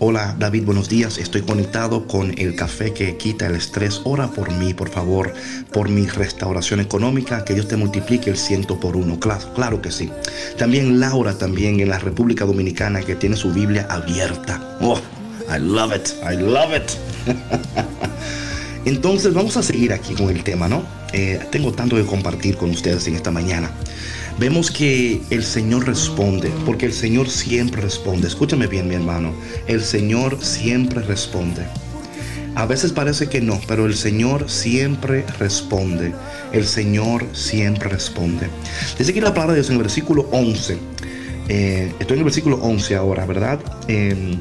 [0.00, 1.18] Hola David, buenos días.
[1.18, 4.00] Estoy conectado con el café que quita el estrés.
[4.04, 5.32] Ora por mí, por favor,
[5.72, 7.44] por mi restauración económica.
[7.44, 9.18] Que Dios te multiplique el ciento por uno.
[9.18, 10.10] Claro, claro que sí.
[10.56, 14.78] También Laura, también en la República Dominicana, que tiene su Biblia abierta.
[14.80, 15.00] Oh,
[15.48, 16.10] I love it.
[16.22, 16.90] I love it.
[18.84, 20.82] Entonces vamos a seguir aquí con el tema, ¿no?
[21.12, 23.70] Eh, tengo tanto que compartir con ustedes en esta mañana.
[24.38, 28.28] Vemos que el Señor responde, porque el Señor siempre responde.
[28.28, 29.32] Escúchame bien, mi hermano.
[29.66, 31.66] El Señor siempre responde.
[32.54, 36.14] A veces parece que no, pero el Señor siempre responde.
[36.52, 38.48] El Señor siempre responde.
[38.96, 40.78] Dice aquí la palabra de Dios en el versículo 11.
[41.48, 43.58] Eh, estoy en el versículo 11 ahora, ¿verdad?
[43.88, 44.38] Eh,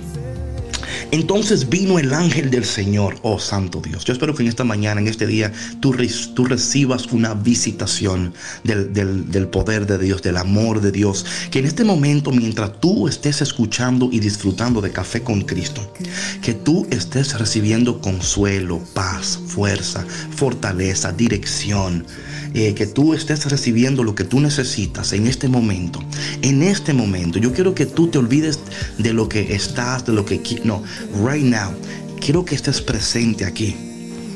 [1.11, 4.03] entonces vino el ángel del Señor, oh Santo Dios.
[4.05, 5.95] Yo espero que en esta mañana, en este día, tú,
[6.35, 8.33] tú recibas una visitación
[8.63, 11.25] del, del- del poder de Dios, del amor de Dios.
[11.51, 15.93] Que en este momento, mientras tú estés escuchando y disfrutando de café con Cristo,
[16.41, 20.05] que tú estés recibiendo consuelo, paz, fuerza,
[20.35, 22.05] fortaleza, dirección.
[22.53, 26.03] Eh, que tú estés recibiendo lo que tú necesitas en este momento.
[26.41, 28.59] En este momento, yo quiero que tú te olvides
[28.97, 30.83] de lo que estás, de lo que no,
[31.25, 31.71] right now.
[32.19, 33.75] Quiero que estés presente aquí.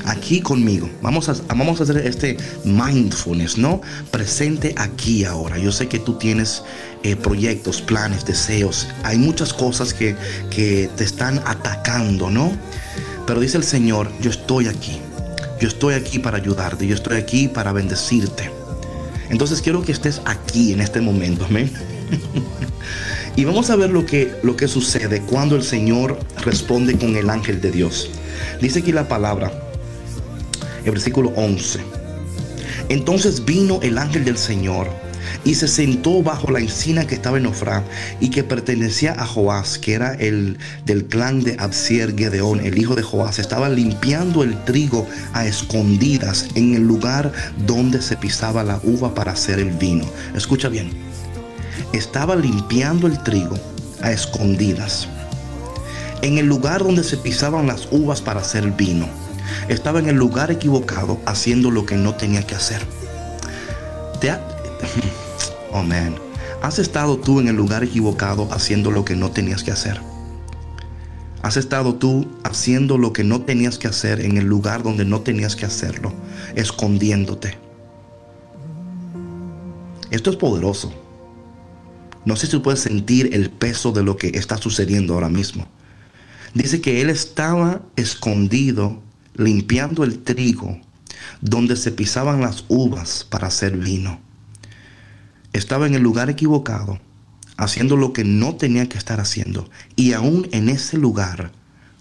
[0.05, 0.89] aquí conmigo.
[1.01, 3.82] Vamos a, vamos a hacer este mindfulness, ¿no?
[4.09, 5.57] Presente aquí ahora.
[5.57, 6.64] Yo sé que tú tienes
[7.03, 8.88] eh, proyectos, planes, deseos.
[9.03, 10.16] Hay muchas cosas que,
[10.49, 12.51] que te están atacando, ¿no?
[13.28, 14.99] Pero dice el Señor, yo estoy aquí.
[15.62, 16.88] Yo estoy aquí para ayudarte.
[16.88, 18.49] Yo estoy aquí para bendecirte.
[19.30, 21.45] Entonces quiero que estés aquí en este momento.
[21.45, 21.72] Amén.
[23.36, 27.30] y vamos a ver lo que, lo que sucede cuando el Señor responde con el
[27.30, 28.09] ángel de Dios.
[28.59, 29.51] Dice aquí la palabra,
[30.84, 31.80] el versículo 11.
[32.89, 34.88] Entonces vino el ángel del Señor
[35.43, 37.83] y se sentó bajo la encina que estaba en Ofra
[38.19, 42.95] y que pertenecía a Joás, que era el del clan de Absier Gedeón, el hijo
[42.95, 43.39] de Joás.
[43.39, 47.31] Estaba limpiando el trigo a escondidas en el lugar
[47.65, 50.05] donde se pisaba la uva para hacer el vino.
[50.35, 50.91] Escucha bien.
[51.93, 53.57] Estaba limpiando el trigo
[54.01, 55.07] a escondidas
[56.21, 59.07] en el lugar donde se pisaban las uvas para hacer el vino.
[59.67, 62.81] Estaba en el lugar equivocado haciendo lo que no tenía que hacer.
[65.80, 66.15] Man.
[66.61, 69.99] ¿Has estado tú en el lugar equivocado haciendo lo que no tenías que hacer?
[71.41, 75.22] ¿Has estado tú haciendo lo que no tenías que hacer en el lugar donde no
[75.22, 76.13] tenías que hacerlo,
[76.55, 77.57] escondiéndote?
[80.11, 80.93] Esto es poderoso.
[82.26, 85.65] No sé si tú puedes sentir el peso de lo que está sucediendo ahora mismo.
[86.53, 89.01] Dice que él estaba escondido
[89.36, 90.80] limpiando el trigo
[91.39, 94.19] donde se pisaban las uvas para hacer vino
[95.53, 96.99] estaba en el lugar equivocado,
[97.57, 99.69] haciendo lo que no tenía que estar haciendo.
[99.95, 101.51] Y aún en ese lugar,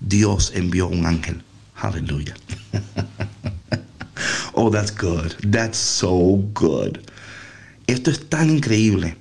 [0.00, 1.42] Dios envió un ángel.
[1.76, 2.34] Aleluya.
[4.54, 5.32] oh, that's good.
[5.50, 6.98] That's so good.
[7.86, 9.16] Esto es tan increíble.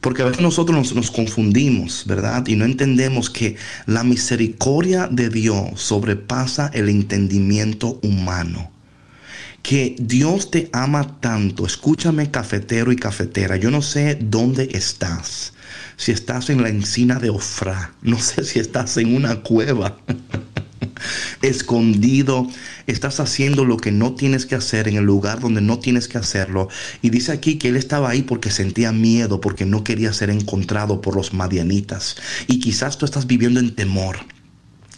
[0.00, 2.44] Porque a veces nosotros nos, nos, confundimos, ¿verdad?
[2.48, 3.56] Y no entendemos que
[3.86, 8.71] la misericordia de Dios sobrepasa el entendimiento humano
[9.62, 11.66] que Dios te ama tanto.
[11.66, 13.56] Escúchame cafetero y cafetera.
[13.56, 15.54] Yo no sé dónde estás.
[15.96, 17.92] Si estás en la encina de Ofra.
[18.02, 19.98] No sé si estás en una cueva.
[21.42, 22.48] escondido,
[22.86, 26.18] estás haciendo lo que no tienes que hacer en el lugar donde no tienes que
[26.18, 26.68] hacerlo.
[27.02, 31.00] Y dice aquí que él estaba ahí porque sentía miedo, porque no quería ser encontrado
[31.00, 32.16] por los madianitas.
[32.46, 34.20] Y quizás tú estás viviendo en temor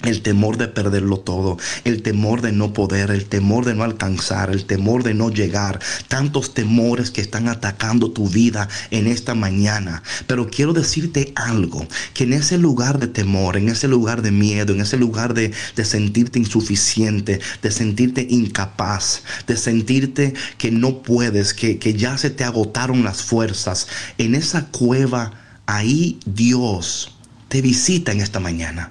[0.02, 4.50] el temor de perderlo todo, el temor de no poder, el temor de no alcanzar,
[4.50, 10.02] el temor de no llegar, tantos temores que están atacando tu vida en esta mañana.
[10.26, 14.74] Pero quiero decirte algo, que en ese lugar de temor, en ese lugar de miedo,
[14.74, 15.52] en ese lugar de,
[15.84, 22.44] sentirte insuficiente, de sentirte incapaz, de sentirte que no puedes, que, que ya se te
[22.44, 23.86] agotaron las fuerzas,
[24.18, 25.32] en esa cueva,
[25.66, 27.16] ahí Dios
[27.48, 28.88] te visita en esta mañana.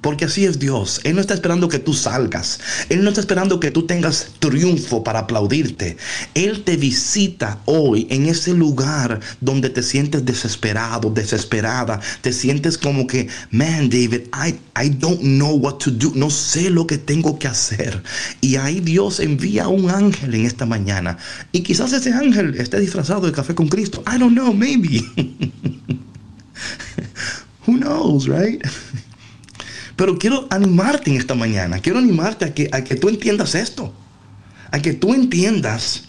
[0.00, 1.00] Porque así es Dios.
[1.04, 2.58] Él no está esperando que tú salgas.
[2.88, 5.98] Él no está esperando que tú tengas triunfo para aplaudirte.
[6.34, 12.00] Él te visita hoy en ese lugar donde te sientes desesperado, desesperada.
[12.22, 16.12] Te sientes como que, man, David, I, I don't know what to do.
[16.14, 18.02] No sé lo que tengo que hacer.
[18.40, 21.18] Y ahí Dios envía un ángel en esta mañana.
[21.52, 24.02] Y quizás ese ángel esté disfrazado de café con Cristo.
[24.06, 25.04] I don't know, maybe.
[27.66, 28.62] Who knows, right?
[30.00, 33.92] Pero quiero animarte en esta mañana, quiero animarte a que, a que tú entiendas esto,
[34.70, 36.04] a que tú entiendas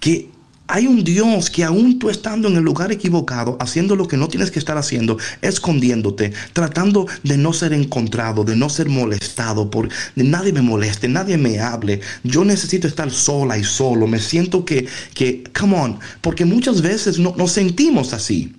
[0.00, 0.30] que
[0.66, 4.26] hay un Dios que aún tú estando en el lugar equivocado, haciendo lo que no
[4.26, 9.90] tienes que estar haciendo, escondiéndote, tratando de no ser encontrado, de no ser molestado, por
[10.16, 12.00] nadie me moleste, nadie me hable.
[12.24, 14.08] Yo necesito estar sola y solo.
[14.08, 18.56] Me siento que, que come on, porque muchas veces no, nos sentimos así.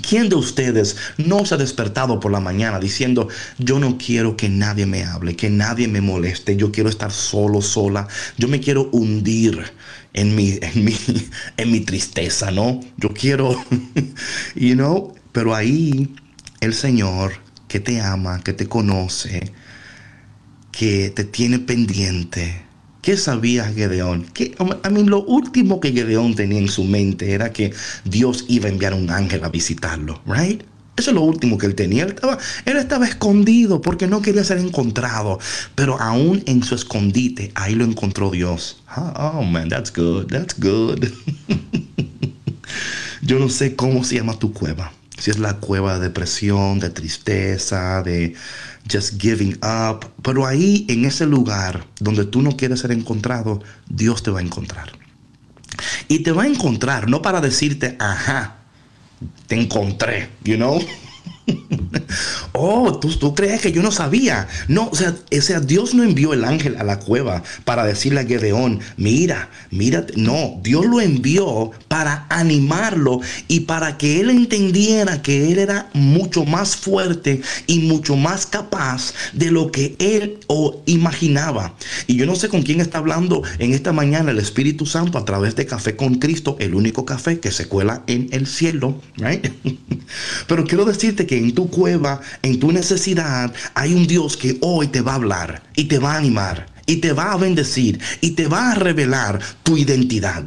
[0.00, 3.28] ¿Quién de ustedes no se ha despertado por la mañana diciendo,
[3.58, 7.60] yo no quiero que nadie me hable, que nadie me moleste, yo quiero estar solo,
[7.60, 9.62] sola, yo me quiero hundir
[10.14, 10.96] en mi, en mi,
[11.58, 12.80] en mi tristeza, ¿no?
[12.96, 13.62] Yo quiero,
[14.54, 16.14] you know, pero ahí
[16.60, 17.32] el Señor
[17.68, 19.52] que te ama, que te conoce,
[20.70, 22.62] que te tiene pendiente,
[23.02, 24.26] ¿Qué sabía Gedeón?
[24.32, 27.72] Que, a mí lo último que Gedeón tenía en su mente era que
[28.04, 30.62] Dios iba a enviar un ángel a visitarlo, right?
[30.96, 32.04] Eso es lo último que él tenía.
[32.04, 35.40] Él estaba, él estaba escondido porque no quería ser encontrado.
[35.74, 38.84] Pero aún en su escondite, ahí lo encontró Dios.
[38.96, 41.04] Oh, oh man, that's good, that's good.
[43.22, 44.92] Yo no sé cómo se llama tu cueva.
[45.18, 48.34] Si es la cueva de depresión, de tristeza, de
[48.90, 50.06] just giving up.
[50.22, 54.42] Pero ahí, en ese lugar donde tú no quieres ser encontrado, Dios te va a
[54.42, 54.92] encontrar.
[56.08, 58.56] Y te va a encontrar no para decirte, ajá,
[59.46, 60.80] te encontré, you know.
[62.52, 64.48] oh, ¿tú, ¿tú, crees que yo no sabía.
[64.68, 68.26] No, o sea, o Dios no envió el ángel a la cueva para decirle a
[68.26, 75.52] Gedeón, mira, mira, no, Dios lo envió para animarlo y para que él entendiera que
[75.52, 81.74] él era mucho más fuerte y mucho más capaz de lo que él o imaginaba.
[82.06, 85.24] Y yo no sé con quién está hablando en esta mañana el Espíritu Santo a
[85.24, 89.00] través de Café con Cristo, el único café que se cuela en el cielo?
[90.46, 95.00] Pero quiero decirte que en tu en tu necesidad, hay un Dios que hoy te
[95.00, 98.46] va a hablar y te va a animar y te va a bendecir y te
[98.46, 100.44] va a revelar tu identidad.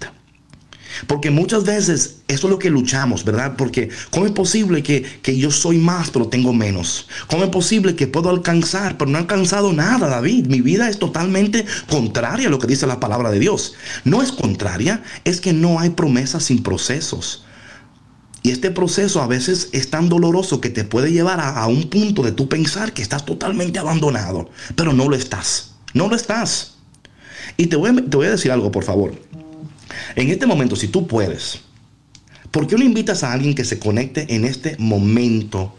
[1.07, 3.55] Porque muchas veces eso es lo que luchamos, ¿verdad?
[3.57, 7.07] Porque ¿cómo es posible que, que, yo soy más pero tengo menos?
[7.27, 10.47] ¿Cómo es posible que puedo alcanzar pero no he alcanzado nada, David?
[10.47, 13.73] Mi vida es totalmente contraria a lo que dice la palabra de Dios.
[14.05, 17.44] No es contraria, es que no hay promesas sin procesos.
[18.45, 22.21] Y este proceso a veces es tan doloroso que te puede llevar a, un punto
[22.21, 25.71] de tú pensar que estás totalmente abandonado, pero no lo estás.
[25.95, 26.75] No lo estás.
[27.57, 29.19] Y te voy a decir algo, por favor.
[30.15, 31.61] En este momento, si tú puedes,
[32.51, 35.75] ¿por qué no invitas a alguien que se conecte en este momento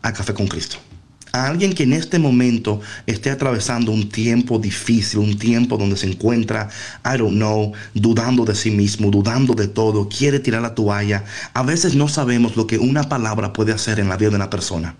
[0.00, 0.78] a Café con Cristo?
[1.34, 6.06] A alguien que en este momento esté atravesando un tiempo difícil, un tiempo donde se
[6.06, 6.68] encuentra,
[7.06, 11.24] I don't know, dudando de sí mismo, dudando de todo, quiere tirar la toalla.
[11.54, 14.50] A veces no sabemos lo que una palabra puede hacer en la vida de una
[14.50, 14.94] persona.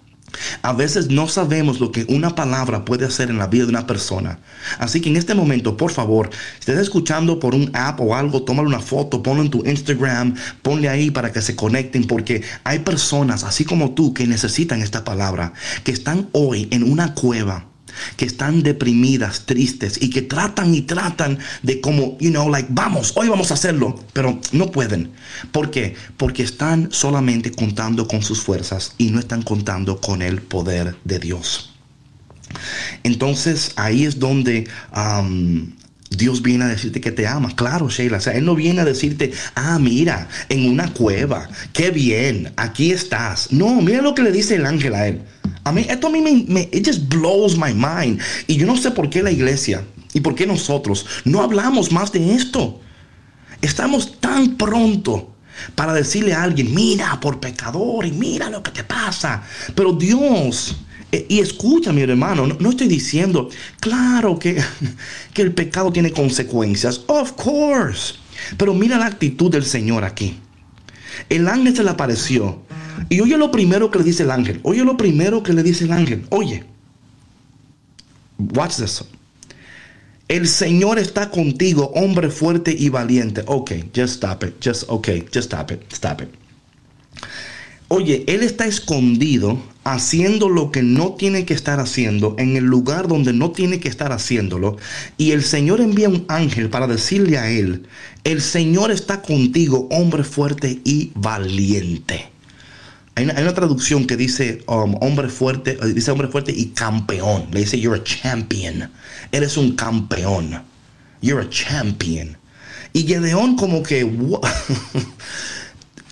[0.62, 3.86] A veces no sabemos lo que una palabra puede hacer en la vida de una
[3.86, 4.38] persona.
[4.78, 8.42] Así que en este momento, por favor, si estás escuchando por un app o algo,
[8.42, 12.80] tómale una foto, ponlo en tu Instagram, ponle ahí para que se conecten, porque hay
[12.80, 15.52] personas, así como tú, que necesitan esta palabra,
[15.84, 17.71] que están hoy en una cueva
[18.16, 23.12] que están deprimidas, tristes y que tratan y tratan de como, you know, like, vamos,
[23.16, 25.10] hoy vamos a hacerlo, pero no pueden.
[25.50, 25.94] ¿Por qué?
[26.16, 31.18] Porque están solamente contando con sus fuerzas y no están contando con el poder de
[31.18, 31.72] Dios.
[33.02, 35.72] Entonces ahí es donde um,
[36.16, 37.54] Dios viene a decirte que te ama.
[37.54, 38.18] Claro, Sheila.
[38.18, 42.92] O sea, Él no viene a decirte, ah, mira, en una cueva, qué bien, aquí
[42.92, 43.52] estás.
[43.52, 45.22] No, mira lo que le dice el ángel a él.
[45.64, 48.20] A mí, esto a mí me, me it just blows my mind.
[48.46, 52.12] Y yo no sé por qué la iglesia y por qué nosotros no hablamos más
[52.12, 52.80] de esto.
[53.60, 55.34] Estamos tan pronto
[55.74, 59.42] para decirle a alguien, mira por pecador y mira lo que te pasa.
[59.74, 60.76] Pero Dios
[61.12, 63.50] y escucha, mi hermano, no, estoy diciendo,
[63.80, 64.56] claro que,
[65.34, 67.02] que el pecado tiene consecuencias.
[67.06, 68.14] Of course.
[68.56, 70.38] Pero mira la actitud del Señor aquí.
[71.28, 72.62] El ángel se le apareció.
[73.10, 74.60] Y oye lo primero que le dice el ángel.
[74.62, 76.24] Oye lo primero que le dice el ángel.
[76.30, 76.64] Oye.
[78.38, 79.04] Watch this.
[80.28, 83.42] El Señor está contigo, hombre fuerte y valiente.
[83.46, 84.54] Ok, just stop it.
[84.64, 85.82] Just, ok, just stop it.
[85.92, 86.28] Stop it.
[87.88, 93.08] Oye, Él está escondido haciendo lo que no tiene que estar haciendo en el lugar
[93.08, 94.76] donde no tiene que estar haciéndolo.
[95.16, 97.86] Y el Señor envía un ángel para decirle a él,
[98.24, 102.28] el Señor está contigo, hombre fuerte y valiente.
[103.14, 107.48] Hay una, traducción que dice um, hombre fuerte, eh, dice hombre fuerte y campeón.
[107.52, 108.90] Le dice, you're a champion.
[109.32, 110.62] Eres un campeón.
[111.20, 112.38] You're a champion.
[112.92, 114.04] Y Gedeón como que...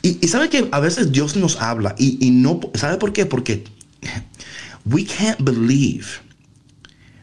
[0.02, 3.26] Y, sabe que a veces Dios nos habla y, y, no, ¿sabe por qué?
[3.26, 3.64] Porque
[4.86, 6.06] we can't believe,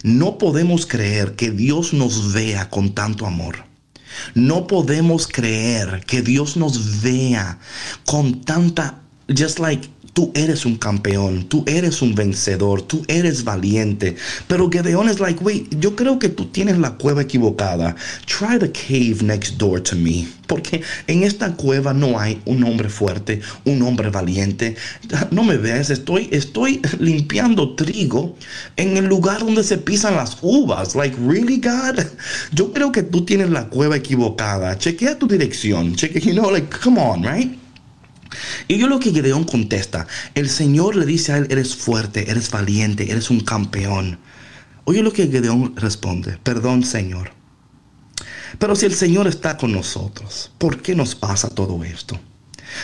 [0.03, 3.65] no podemos creer que Dios nos vea con tanto amor.
[4.33, 7.59] No podemos creer que Dios nos vea
[8.05, 14.15] con tanta, just like Tú eres un campeón, tú eres un vencedor, tú eres valiente.
[14.47, 17.95] Pero Gedeón es like, wait, yo creo que tú tienes la cueva equivocada.
[18.25, 20.27] Try the cave next door to me.
[20.47, 24.75] Porque en esta cueva no hay un hombre fuerte, un hombre valiente.
[25.29, 28.35] No me ves, estoy, estoy limpiando trigo
[28.75, 30.95] en el lugar donde se pisan las uvas.
[30.95, 32.03] Like, really, God?
[32.53, 34.75] Yo creo que tú tienes la cueva equivocada.
[34.79, 35.95] Chequea tu dirección.
[35.95, 37.66] Chequea, you know, like, come on, right?
[38.67, 42.51] Y yo lo que Gedeón contesta, el Señor le dice a él, eres fuerte, eres
[42.51, 44.19] valiente, eres un campeón.
[44.85, 47.31] Oye lo que Gedeón responde, perdón Señor.
[48.59, 52.19] Pero si el Señor está con nosotros, ¿por qué nos pasa todo esto?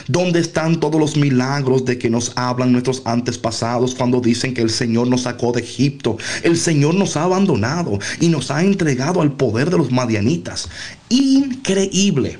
[0.07, 4.69] ¿Dónde están todos los milagros de que nos hablan nuestros antepasados cuando dicen que el
[4.69, 6.17] Señor nos sacó de Egipto?
[6.43, 10.69] El Señor nos ha abandonado y nos ha entregado al poder de los madianitas.
[11.09, 12.39] Increíble.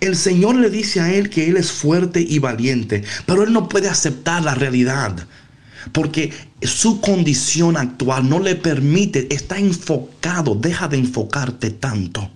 [0.00, 3.68] El Señor le dice a él que él es fuerte y valiente, pero él no
[3.68, 5.26] puede aceptar la realidad.
[5.92, 6.32] Porque
[6.62, 12.30] su condición actual no le permite, está enfocado, deja de enfocarte tanto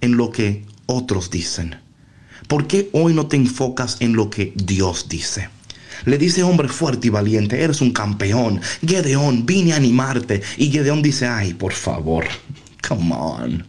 [0.00, 1.76] en lo que otros dicen.
[2.48, 5.50] ¿Por qué hoy no te enfocas en lo que Dios dice?
[6.04, 8.60] Le dice, hombre fuerte y valiente, eres un campeón.
[8.86, 10.42] Gedeón, vine a animarte.
[10.56, 12.24] Y Gedeón dice, ay, por favor,
[12.86, 13.66] come on.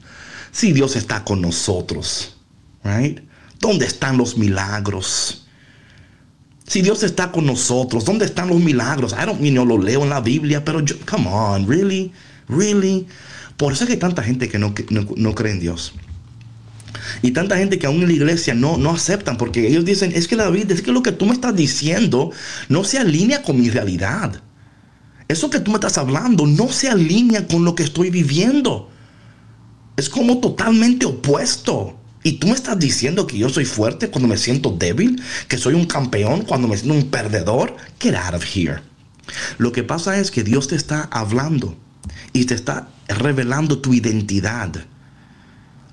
[0.52, 2.38] Si Dios está con nosotros,
[2.84, 3.20] right?
[3.60, 5.46] ¿Dónde están los milagros?
[6.66, 9.14] Si Dios está con nosotros, ¿dónde están los milagros?
[9.14, 12.12] I don't mean, yo lo leo en la Biblia, pero yo, come on, really,
[12.48, 13.08] really.
[13.58, 15.94] Por eso es que hay tanta gente que no, no, no cree en Dios.
[17.22, 20.28] Y tanta gente que aún en la iglesia no, no aceptan porque ellos dicen, es
[20.28, 22.32] que la Biblia, es que lo que tú me estás diciendo
[22.70, 24.42] no se alinea con mi realidad.
[25.28, 28.90] Eso que tú me estás hablando no se alinea con lo que estoy viviendo.
[29.98, 31.99] Es como totalmente opuesto.
[32.24, 35.74] Y tú me estás diciendo que yo soy fuerte cuando me siento débil, que soy
[35.74, 37.78] un campeón cuando me siento un perdedor.
[38.00, 38.82] Get out of here.
[39.58, 41.78] Lo que pasa es que Dios te está hablando
[42.34, 44.86] y te está revelando tu identidad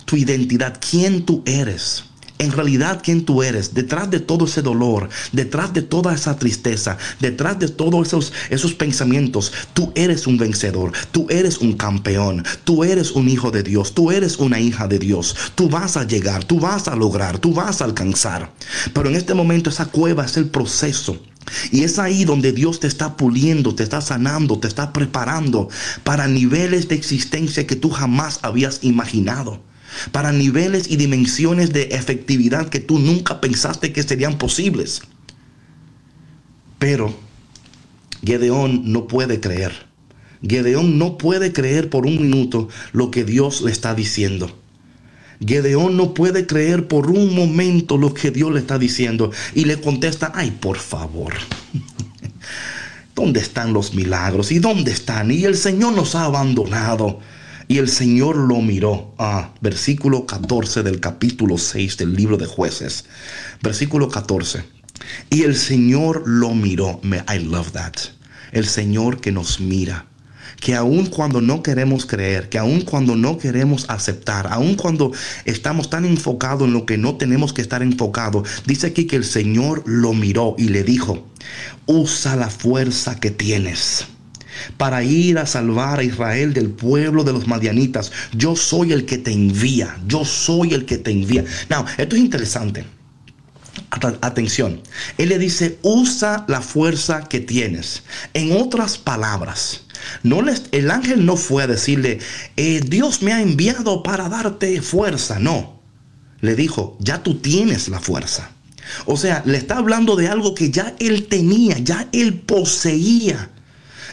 [0.07, 2.05] tu identidad, quién tú eres.
[2.39, 6.99] En realidad, quién tú eres, detrás de todo ese dolor, detrás de toda esa tristeza,
[7.19, 12.85] detrás de todos esos, esos pensamientos, tú eres un vencedor, tú eres un campeón, tú
[12.85, 16.45] eres un hijo de Dios, tú eres una hija de Dios, tú vas a llegar,
[16.45, 18.53] tú vas a lograr, tú vas a alcanzar.
[18.93, 21.19] Pero en este momento esa cueva es el proceso.
[21.71, 25.69] Y es ahí donde Dios te está puliendo, te está sanando, te está preparando
[26.03, 29.61] para niveles de existencia que tú jamás habías imaginado
[30.13, 35.03] para niveles y dimensiones de efectividad que tú nunca pensaste que serían posibles.
[36.79, 37.15] Pero
[38.25, 39.87] Gedeón no puede creer.
[40.47, 44.51] Gedeón no puede creer por un minuto lo que Dios le está diciendo.
[45.45, 49.31] Gedeón no puede creer por un momento lo que Dios le está diciendo.
[49.55, 51.35] Y le contesta, ay, por favor.
[53.15, 54.53] ¿Dónde están los milagros?
[54.53, 55.31] ¿Y dónde están?
[55.31, 57.21] Y el Señor nos ha abandonado.
[57.69, 59.15] Y el Señor lo miró.
[59.19, 63.07] Ah, versículo 14 del capítulo 6 del libro de jueces.
[63.61, 64.65] Versículo 14.
[65.31, 67.01] Y el Señor lo miró.
[67.05, 67.95] I love that.
[68.53, 70.07] El Señor que nos mira.
[70.61, 75.13] Que aun cuando no queremos creer, que aun cuando no queremos aceptar, aun cuando
[75.45, 79.25] estamos tan enfocados en lo que no tenemos que estar enfocados, dice aquí que el
[79.25, 81.27] Señor lo miró y le dijo,
[81.85, 84.07] usa la fuerza que tienes
[84.77, 88.13] para ir a salvar a Israel del pueblo de los madianitas.
[88.33, 89.97] Yo soy el que te envía.
[90.07, 91.45] Yo soy el que te envía.
[91.69, 92.85] Now, esto es interesante.
[94.21, 94.81] Atención,
[95.17, 98.03] él le dice, usa la fuerza que tienes.
[98.35, 99.83] En otras palabras,
[100.23, 102.19] no les, el ángel no fue a decirle,
[102.57, 105.39] eh, Dios me ha enviado para darte fuerza.
[105.39, 105.81] No,
[106.41, 108.51] le dijo, ya tú tienes la fuerza.
[109.05, 113.51] O sea, le está hablando de algo que ya él tenía, ya él poseía.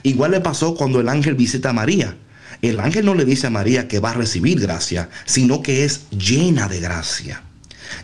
[0.03, 2.17] Igual le pasó cuando el ángel visita a María.
[2.61, 6.09] El ángel no le dice a María que va a recibir gracia, sino que es
[6.11, 7.41] llena de gracia.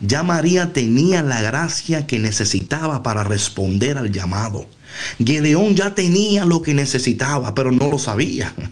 [0.01, 4.67] Ya María tenía la gracia que necesitaba para responder al llamado.
[5.23, 8.53] Gedeón ya tenía lo que necesitaba, pero no lo sabía.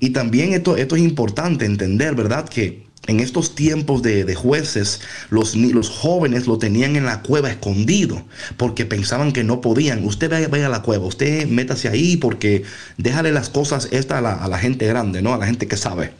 [0.00, 2.48] Y también esto, esto es importante entender, ¿verdad?
[2.48, 5.00] Que en estos tiempos de, jueces,
[5.30, 8.24] los, los, jóvenes lo tenían en la cueva escondido
[8.56, 10.04] porque pensaban que no podían.
[10.04, 12.62] Usted vaya, a la cueva, usted métase ahí porque
[12.98, 15.34] déjale las cosas esta a la, a la gente grande, ¿no?
[15.34, 16.12] A la gente que sabe.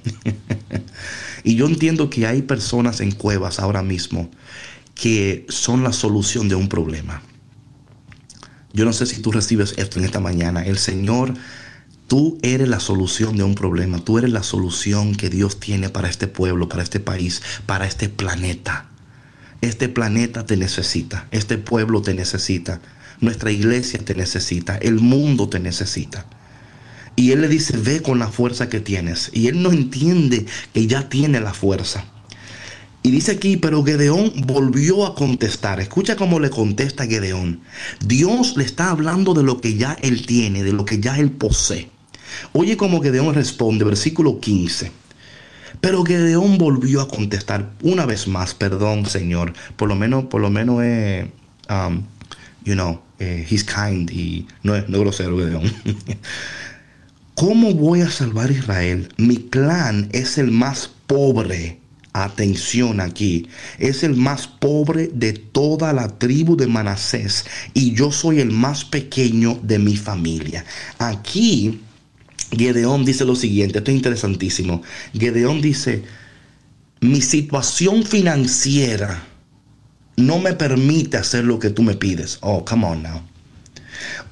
[1.44, 4.28] y yo entiendo que hay personas en cuevas ahora mismo
[4.94, 7.22] que son la solución de un problema.
[8.72, 10.64] Yo no sé si tú recibes esto en esta mañana.
[10.64, 11.34] El Señor
[12.12, 13.98] Tú eres la solución de un problema.
[13.98, 18.10] Tú eres la solución que Dios tiene para este pueblo, para este país, para este
[18.10, 18.90] planeta.
[19.62, 21.26] Este planeta te necesita.
[21.30, 22.82] Este pueblo te necesita.
[23.22, 24.76] Nuestra iglesia te necesita.
[24.76, 26.26] El mundo te necesita.
[27.16, 29.30] Y Él le dice, ve con la fuerza que tienes.
[29.32, 30.44] Y Él no entiende
[30.74, 32.04] que ya tiene la fuerza.
[33.02, 35.80] Y dice aquí, pero Gedeón volvió a contestar.
[35.80, 37.62] Escucha cómo le contesta Gedeón.
[38.04, 41.30] Dios le está hablando de lo que ya Él tiene, de lo que ya Él
[41.30, 41.90] posee.
[42.52, 44.92] Oye como Gedeón responde, versículo 15.
[45.80, 49.52] Pero Gedeón volvió a contestar una vez más, perdón, Señor.
[49.76, 51.30] Por lo menos, por lo menos, eh,
[51.68, 52.02] um,
[52.64, 55.72] you know, eh, he's kind y no es, no es grosero Gedeón.
[57.34, 59.08] ¿Cómo voy a salvar a Israel?
[59.16, 61.80] Mi clan es el más pobre.
[62.14, 68.40] Atención aquí, es el más pobre de toda la tribu de Manasés y yo soy
[68.40, 70.62] el más pequeño de mi familia.
[70.98, 71.80] Aquí
[72.56, 74.82] Gedeón dice lo siguiente, esto es interesantísimo.
[75.14, 76.02] Gedeón dice,
[77.00, 79.24] mi situación financiera
[80.16, 82.38] no me permite hacer lo que tú me pides.
[82.42, 83.22] Oh, come on now.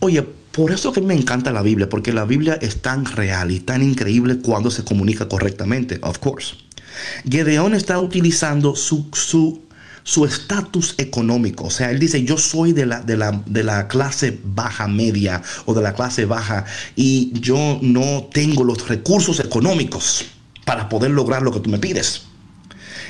[0.00, 3.60] Oye, por eso que me encanta la Biblia, porque la Biblia es tan real y
[3.60, 6.56] tan increíble cuando se comunica correctamente, of course.
[7.28, 9.62] Gedeón está utilizando su, su
[10.02, 11.64] su estatus económico.
[11.64, 15.42] O sea, él dice, yo soy de la, de, la, de la clase baja media
[15.66, 16.64] o de la clase baja
[16.96, 20.24] y yo no tengo los recursos económicos
[20.64, 22.22] para poder lograr lo que tú me pides.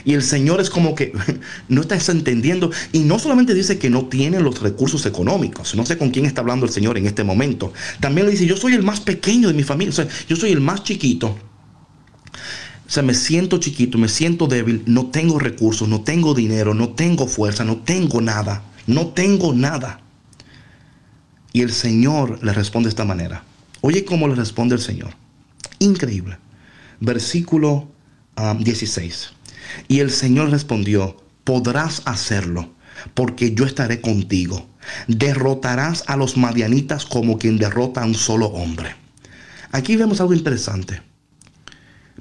[0.04, 1.12] Y el Señor es como que
[1.68, 2.70] no estás entendiendo.
[2.92, 5.74] Y no solamente dice que no tiene los recursos económicos.
[5.74, 7.72] No sé con quién está hablando el Señor en este momento.
[8.00, 9.90] También le dice, yo soy el más pequeño de mi familia.
[9.90, 11.36] O sea, yo soy el más chiquito.
[12.90, 16.88] O sea, me siento chiquito, me siento débil, no tengo recursos, no tengo dinero, no
[16.88, 18.64] tengo fuerza, no tengo nada.
[18.88, 20.00] No tengo nada.
[21.52, 23.44] Y el Señor le responde de esta manera.
[23.80, 25.14] Oye cómo le responde el Señor.
[25.78, 26.38] Increíble.
[26.98, 27.92] Versículo
[28.58, 29.30] 16.
[29.30, 29.52] Um,
[29.86, 32.74] y el Señor respondió, podrás hacerlo,
[33.14, 34.68] porque yo estaré contigo.
[35.06, 38.96] Derrotarás a los madianitas como quien derrota a un solo hombre.
[39.70, 41.08] Aquí vemos algo interesante.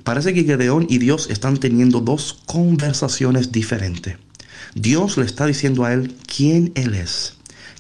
[0.09, 4.17] Parece que Gedeón y Dios están teniendo dos conversaciones diferentes.
[4.73, 7.35] Dios le está diciendo a él quién él es,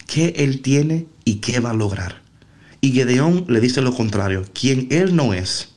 [0.05, 2.21] qué él tiene y qué va a lograr.
[2.81, 5.69] Y Gedeón le dice lo contrario, quién él no es,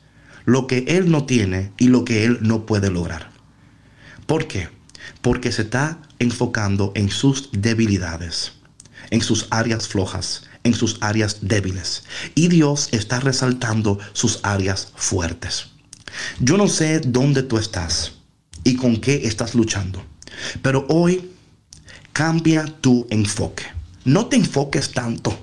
[0.45, 3.31] lo que él no tiene y lo que él no puede lograr.
[4.27, 4.69] ¿Por qué?
[5.23, 8.51] Porque se está enfocando en sus debilidades,
[9.09, 12.03] en sus áreas flojas, en sus áreas débiles.
[12.35, 15.72] Y Dios está resaltando sus áreas fuertes.
[16.39, 18.13] Yo no sé dónde tú estás
[18.63, 20.03] y con qué estás luchando,
[20.61, 21.31] pero hoy
[22.11, 23.63] cambia tu enfoque.
[24.05, 25.37] No te enfoques tanto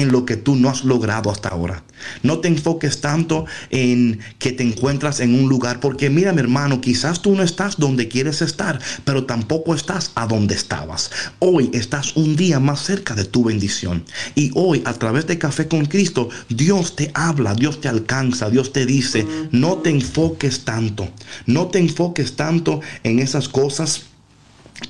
[0.00, 1.84] en lo que tú no has logrado hasta ahora.
[2.22, 6.80] No te enfoques tanto en que te encuentras en un lugar, porque mira mi hermano,
[6.80, 11.10] quizás tú no estás donde quieres estar, pero tampoco estás a donde estabas.
[11.38, 14.04] Hoy estás un día más cerca de tu bendición.
[14.34, 18.72] Y hoy a través de Café con Cristo, Dios te habla, Dios te alcanza, Dios
[18.72, 21.08] te dice, no te enfoques tanto,
[21.46, 24.09] no te enfoques tanto en esas cosas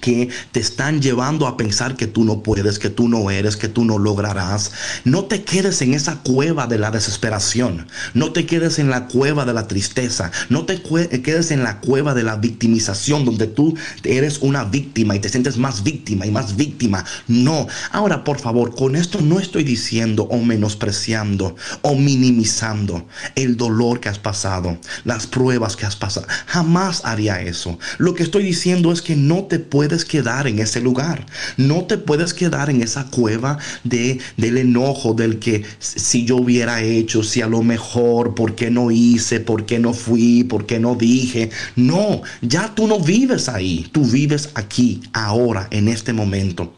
[0.00, 3.68] que te están llevando a pensar que tú no puedes, que tú no eres, que
[3.68, 4.72] tú no lograrás.
[5.04, 7.86] No te quedes en esa cueva de la desesperación.
[8.14, 10.30] No te quedes en la cueva de la tristeza.
[10.48, 15.20] No te quedes en la cueva de la victimización donde tú eres una víctima y
[15.20, 17.04] te sientes más víctima y más víctima.
[17.26, 17.66] No.
[17.92, 24.08] Ahora, por favor, con esto no estoy diciendo o menospreciando o minimizando el dolor que
[24.08, 26.26] has pasado, las pruebas que has pasado.
[26.46, 27.78] Jamás haría eso.
[27.98, 31.24] Lo que estoy diciendo es que no te puedes puedes quedar en ese lugar.
[31.56, 36.82] No te puedes quedar en esa cueva de, del enojo, del que si yo hubiera
[36.82, 39.40] hecho, si a lo mejor, ¿por qué no hice?
[39.40, 40.44] ¿Por qué no fui?
[40.44, 41.48] ¿Por qué no dije?
[41.76, 43.88] No, ya tú no vives ahí.
[43.90, 46.74] Tú vives aquí, ahora, en este momento.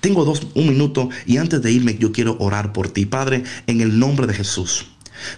[0.00, 3.80] Tengo dos, un minuto y antes de irme yo quiero orar por ti, Padre, en
[3.80, 4.84] el nombre de Jesús.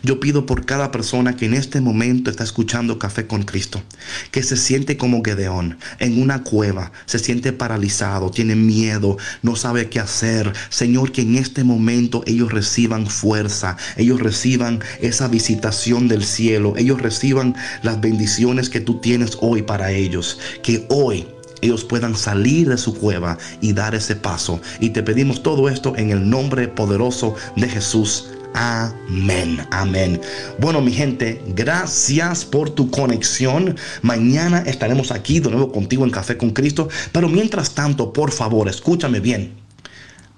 [0.03, 3.83] Yo pido por cada persona que en este momento está escuchando Café con Cristo,
[4.31, 9.89] que se siente como Gedeón, en una cueva, se siente paralizado, tiene miedo, no sabe
[9.89, 10.53] qué hacer.
[10.69, 17.01] Señor, que en este momento ellos reciban fuerza, ellos reciban esa visitación del cielo, ellos
[17.01, 21.27] reciban las bendiciones que tú tienes hoy para ellos, que hoy
[21.63, 24.61] ellos puedan salir de su cueva y dar ese paso.
[24.81, 28.31] Y te pedimos todo esto en el nombre poderoso de Jesús.
[28.59, 30.19] Amén, amén.
[30.59, 33.77] Bueno, mi gente, gracias por tu conexión.
[34.01, 36.89] Mañana estaremos aquí de nuevo contigo en Café con Cristo.
[37.13, 39.53] Pero mientras tanto, por favor, escúchame bien.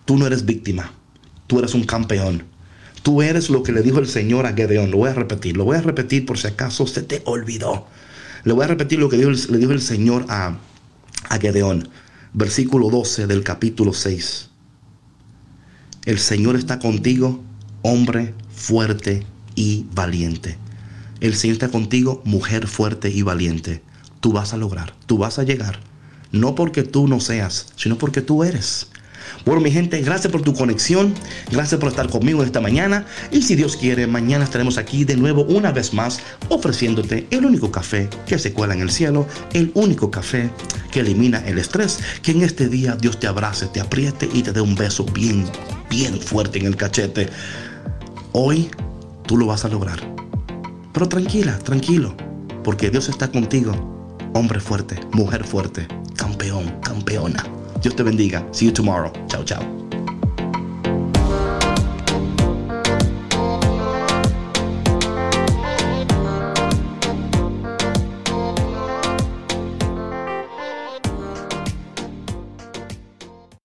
[0.04, 0.92] Tú no eres víctima,
[1.46, 2.42] tú eres un campeón.
[3.04, 4.90] Tú eres lo que le dijo el Señor a Gedeón.
[4.90, 7.86] Lo voy a repetir, lo voy a repetir por si acaso se te olvidó.
[8.42, 10.58] Le voy a repetir lo que le dijo el Señor a,
[11.28, 11.88] a Gedeón.
[12.32, 14.50] Versículo 12 del capítulo 6.
[16.04, 17.44] El Señor está contigo
[17.88, 19.24] hombre fuerte
[19.54, 20.58] y valiente.
[21.20, 23.80] El Señor está contigo, mujer fuerte y valiente.
[24.20, 25.80] Tú vas a lograr, tú vas a llegar.
[26.30, 28.88] No porque tú no seas, sino porque tú eres.
[29.46, 31.14] Bueno, mi gente, gracias por tu conexión.
[31.50, 33.06] Gracias por estar conmigo esta mañana.
[33.30, 36.20] Y si Dios quiere, mañana estaremos aquí de nuevo una vez más
[36.50, 40.50] ofreciéndote el único café que se cuela en el cielo, el único café
[40.90, 42.00] que elimina el estrés.
[42.20, 45.46] Que en este día Dios te abrace, te apriete y te dé un beso bien,
[45.88, 47.30] bien fuerte en el cachete.
[48.40, 48.70] Hoy
[49.26, 49.98] tú lo vas a lograr.
[50.92, 52.14] Pero tranquila, tranquilo,
[52.62, 53.72] porque Dios está contigo.
[54.32, 57.44] Hombre fuerte, mujer fuerte, campeón, campeona.
[57.82, 58.46] Dios te bendiga.
[58.52, 59.10] See you tomorrow.
[59.26, 59.87] Chao, chao.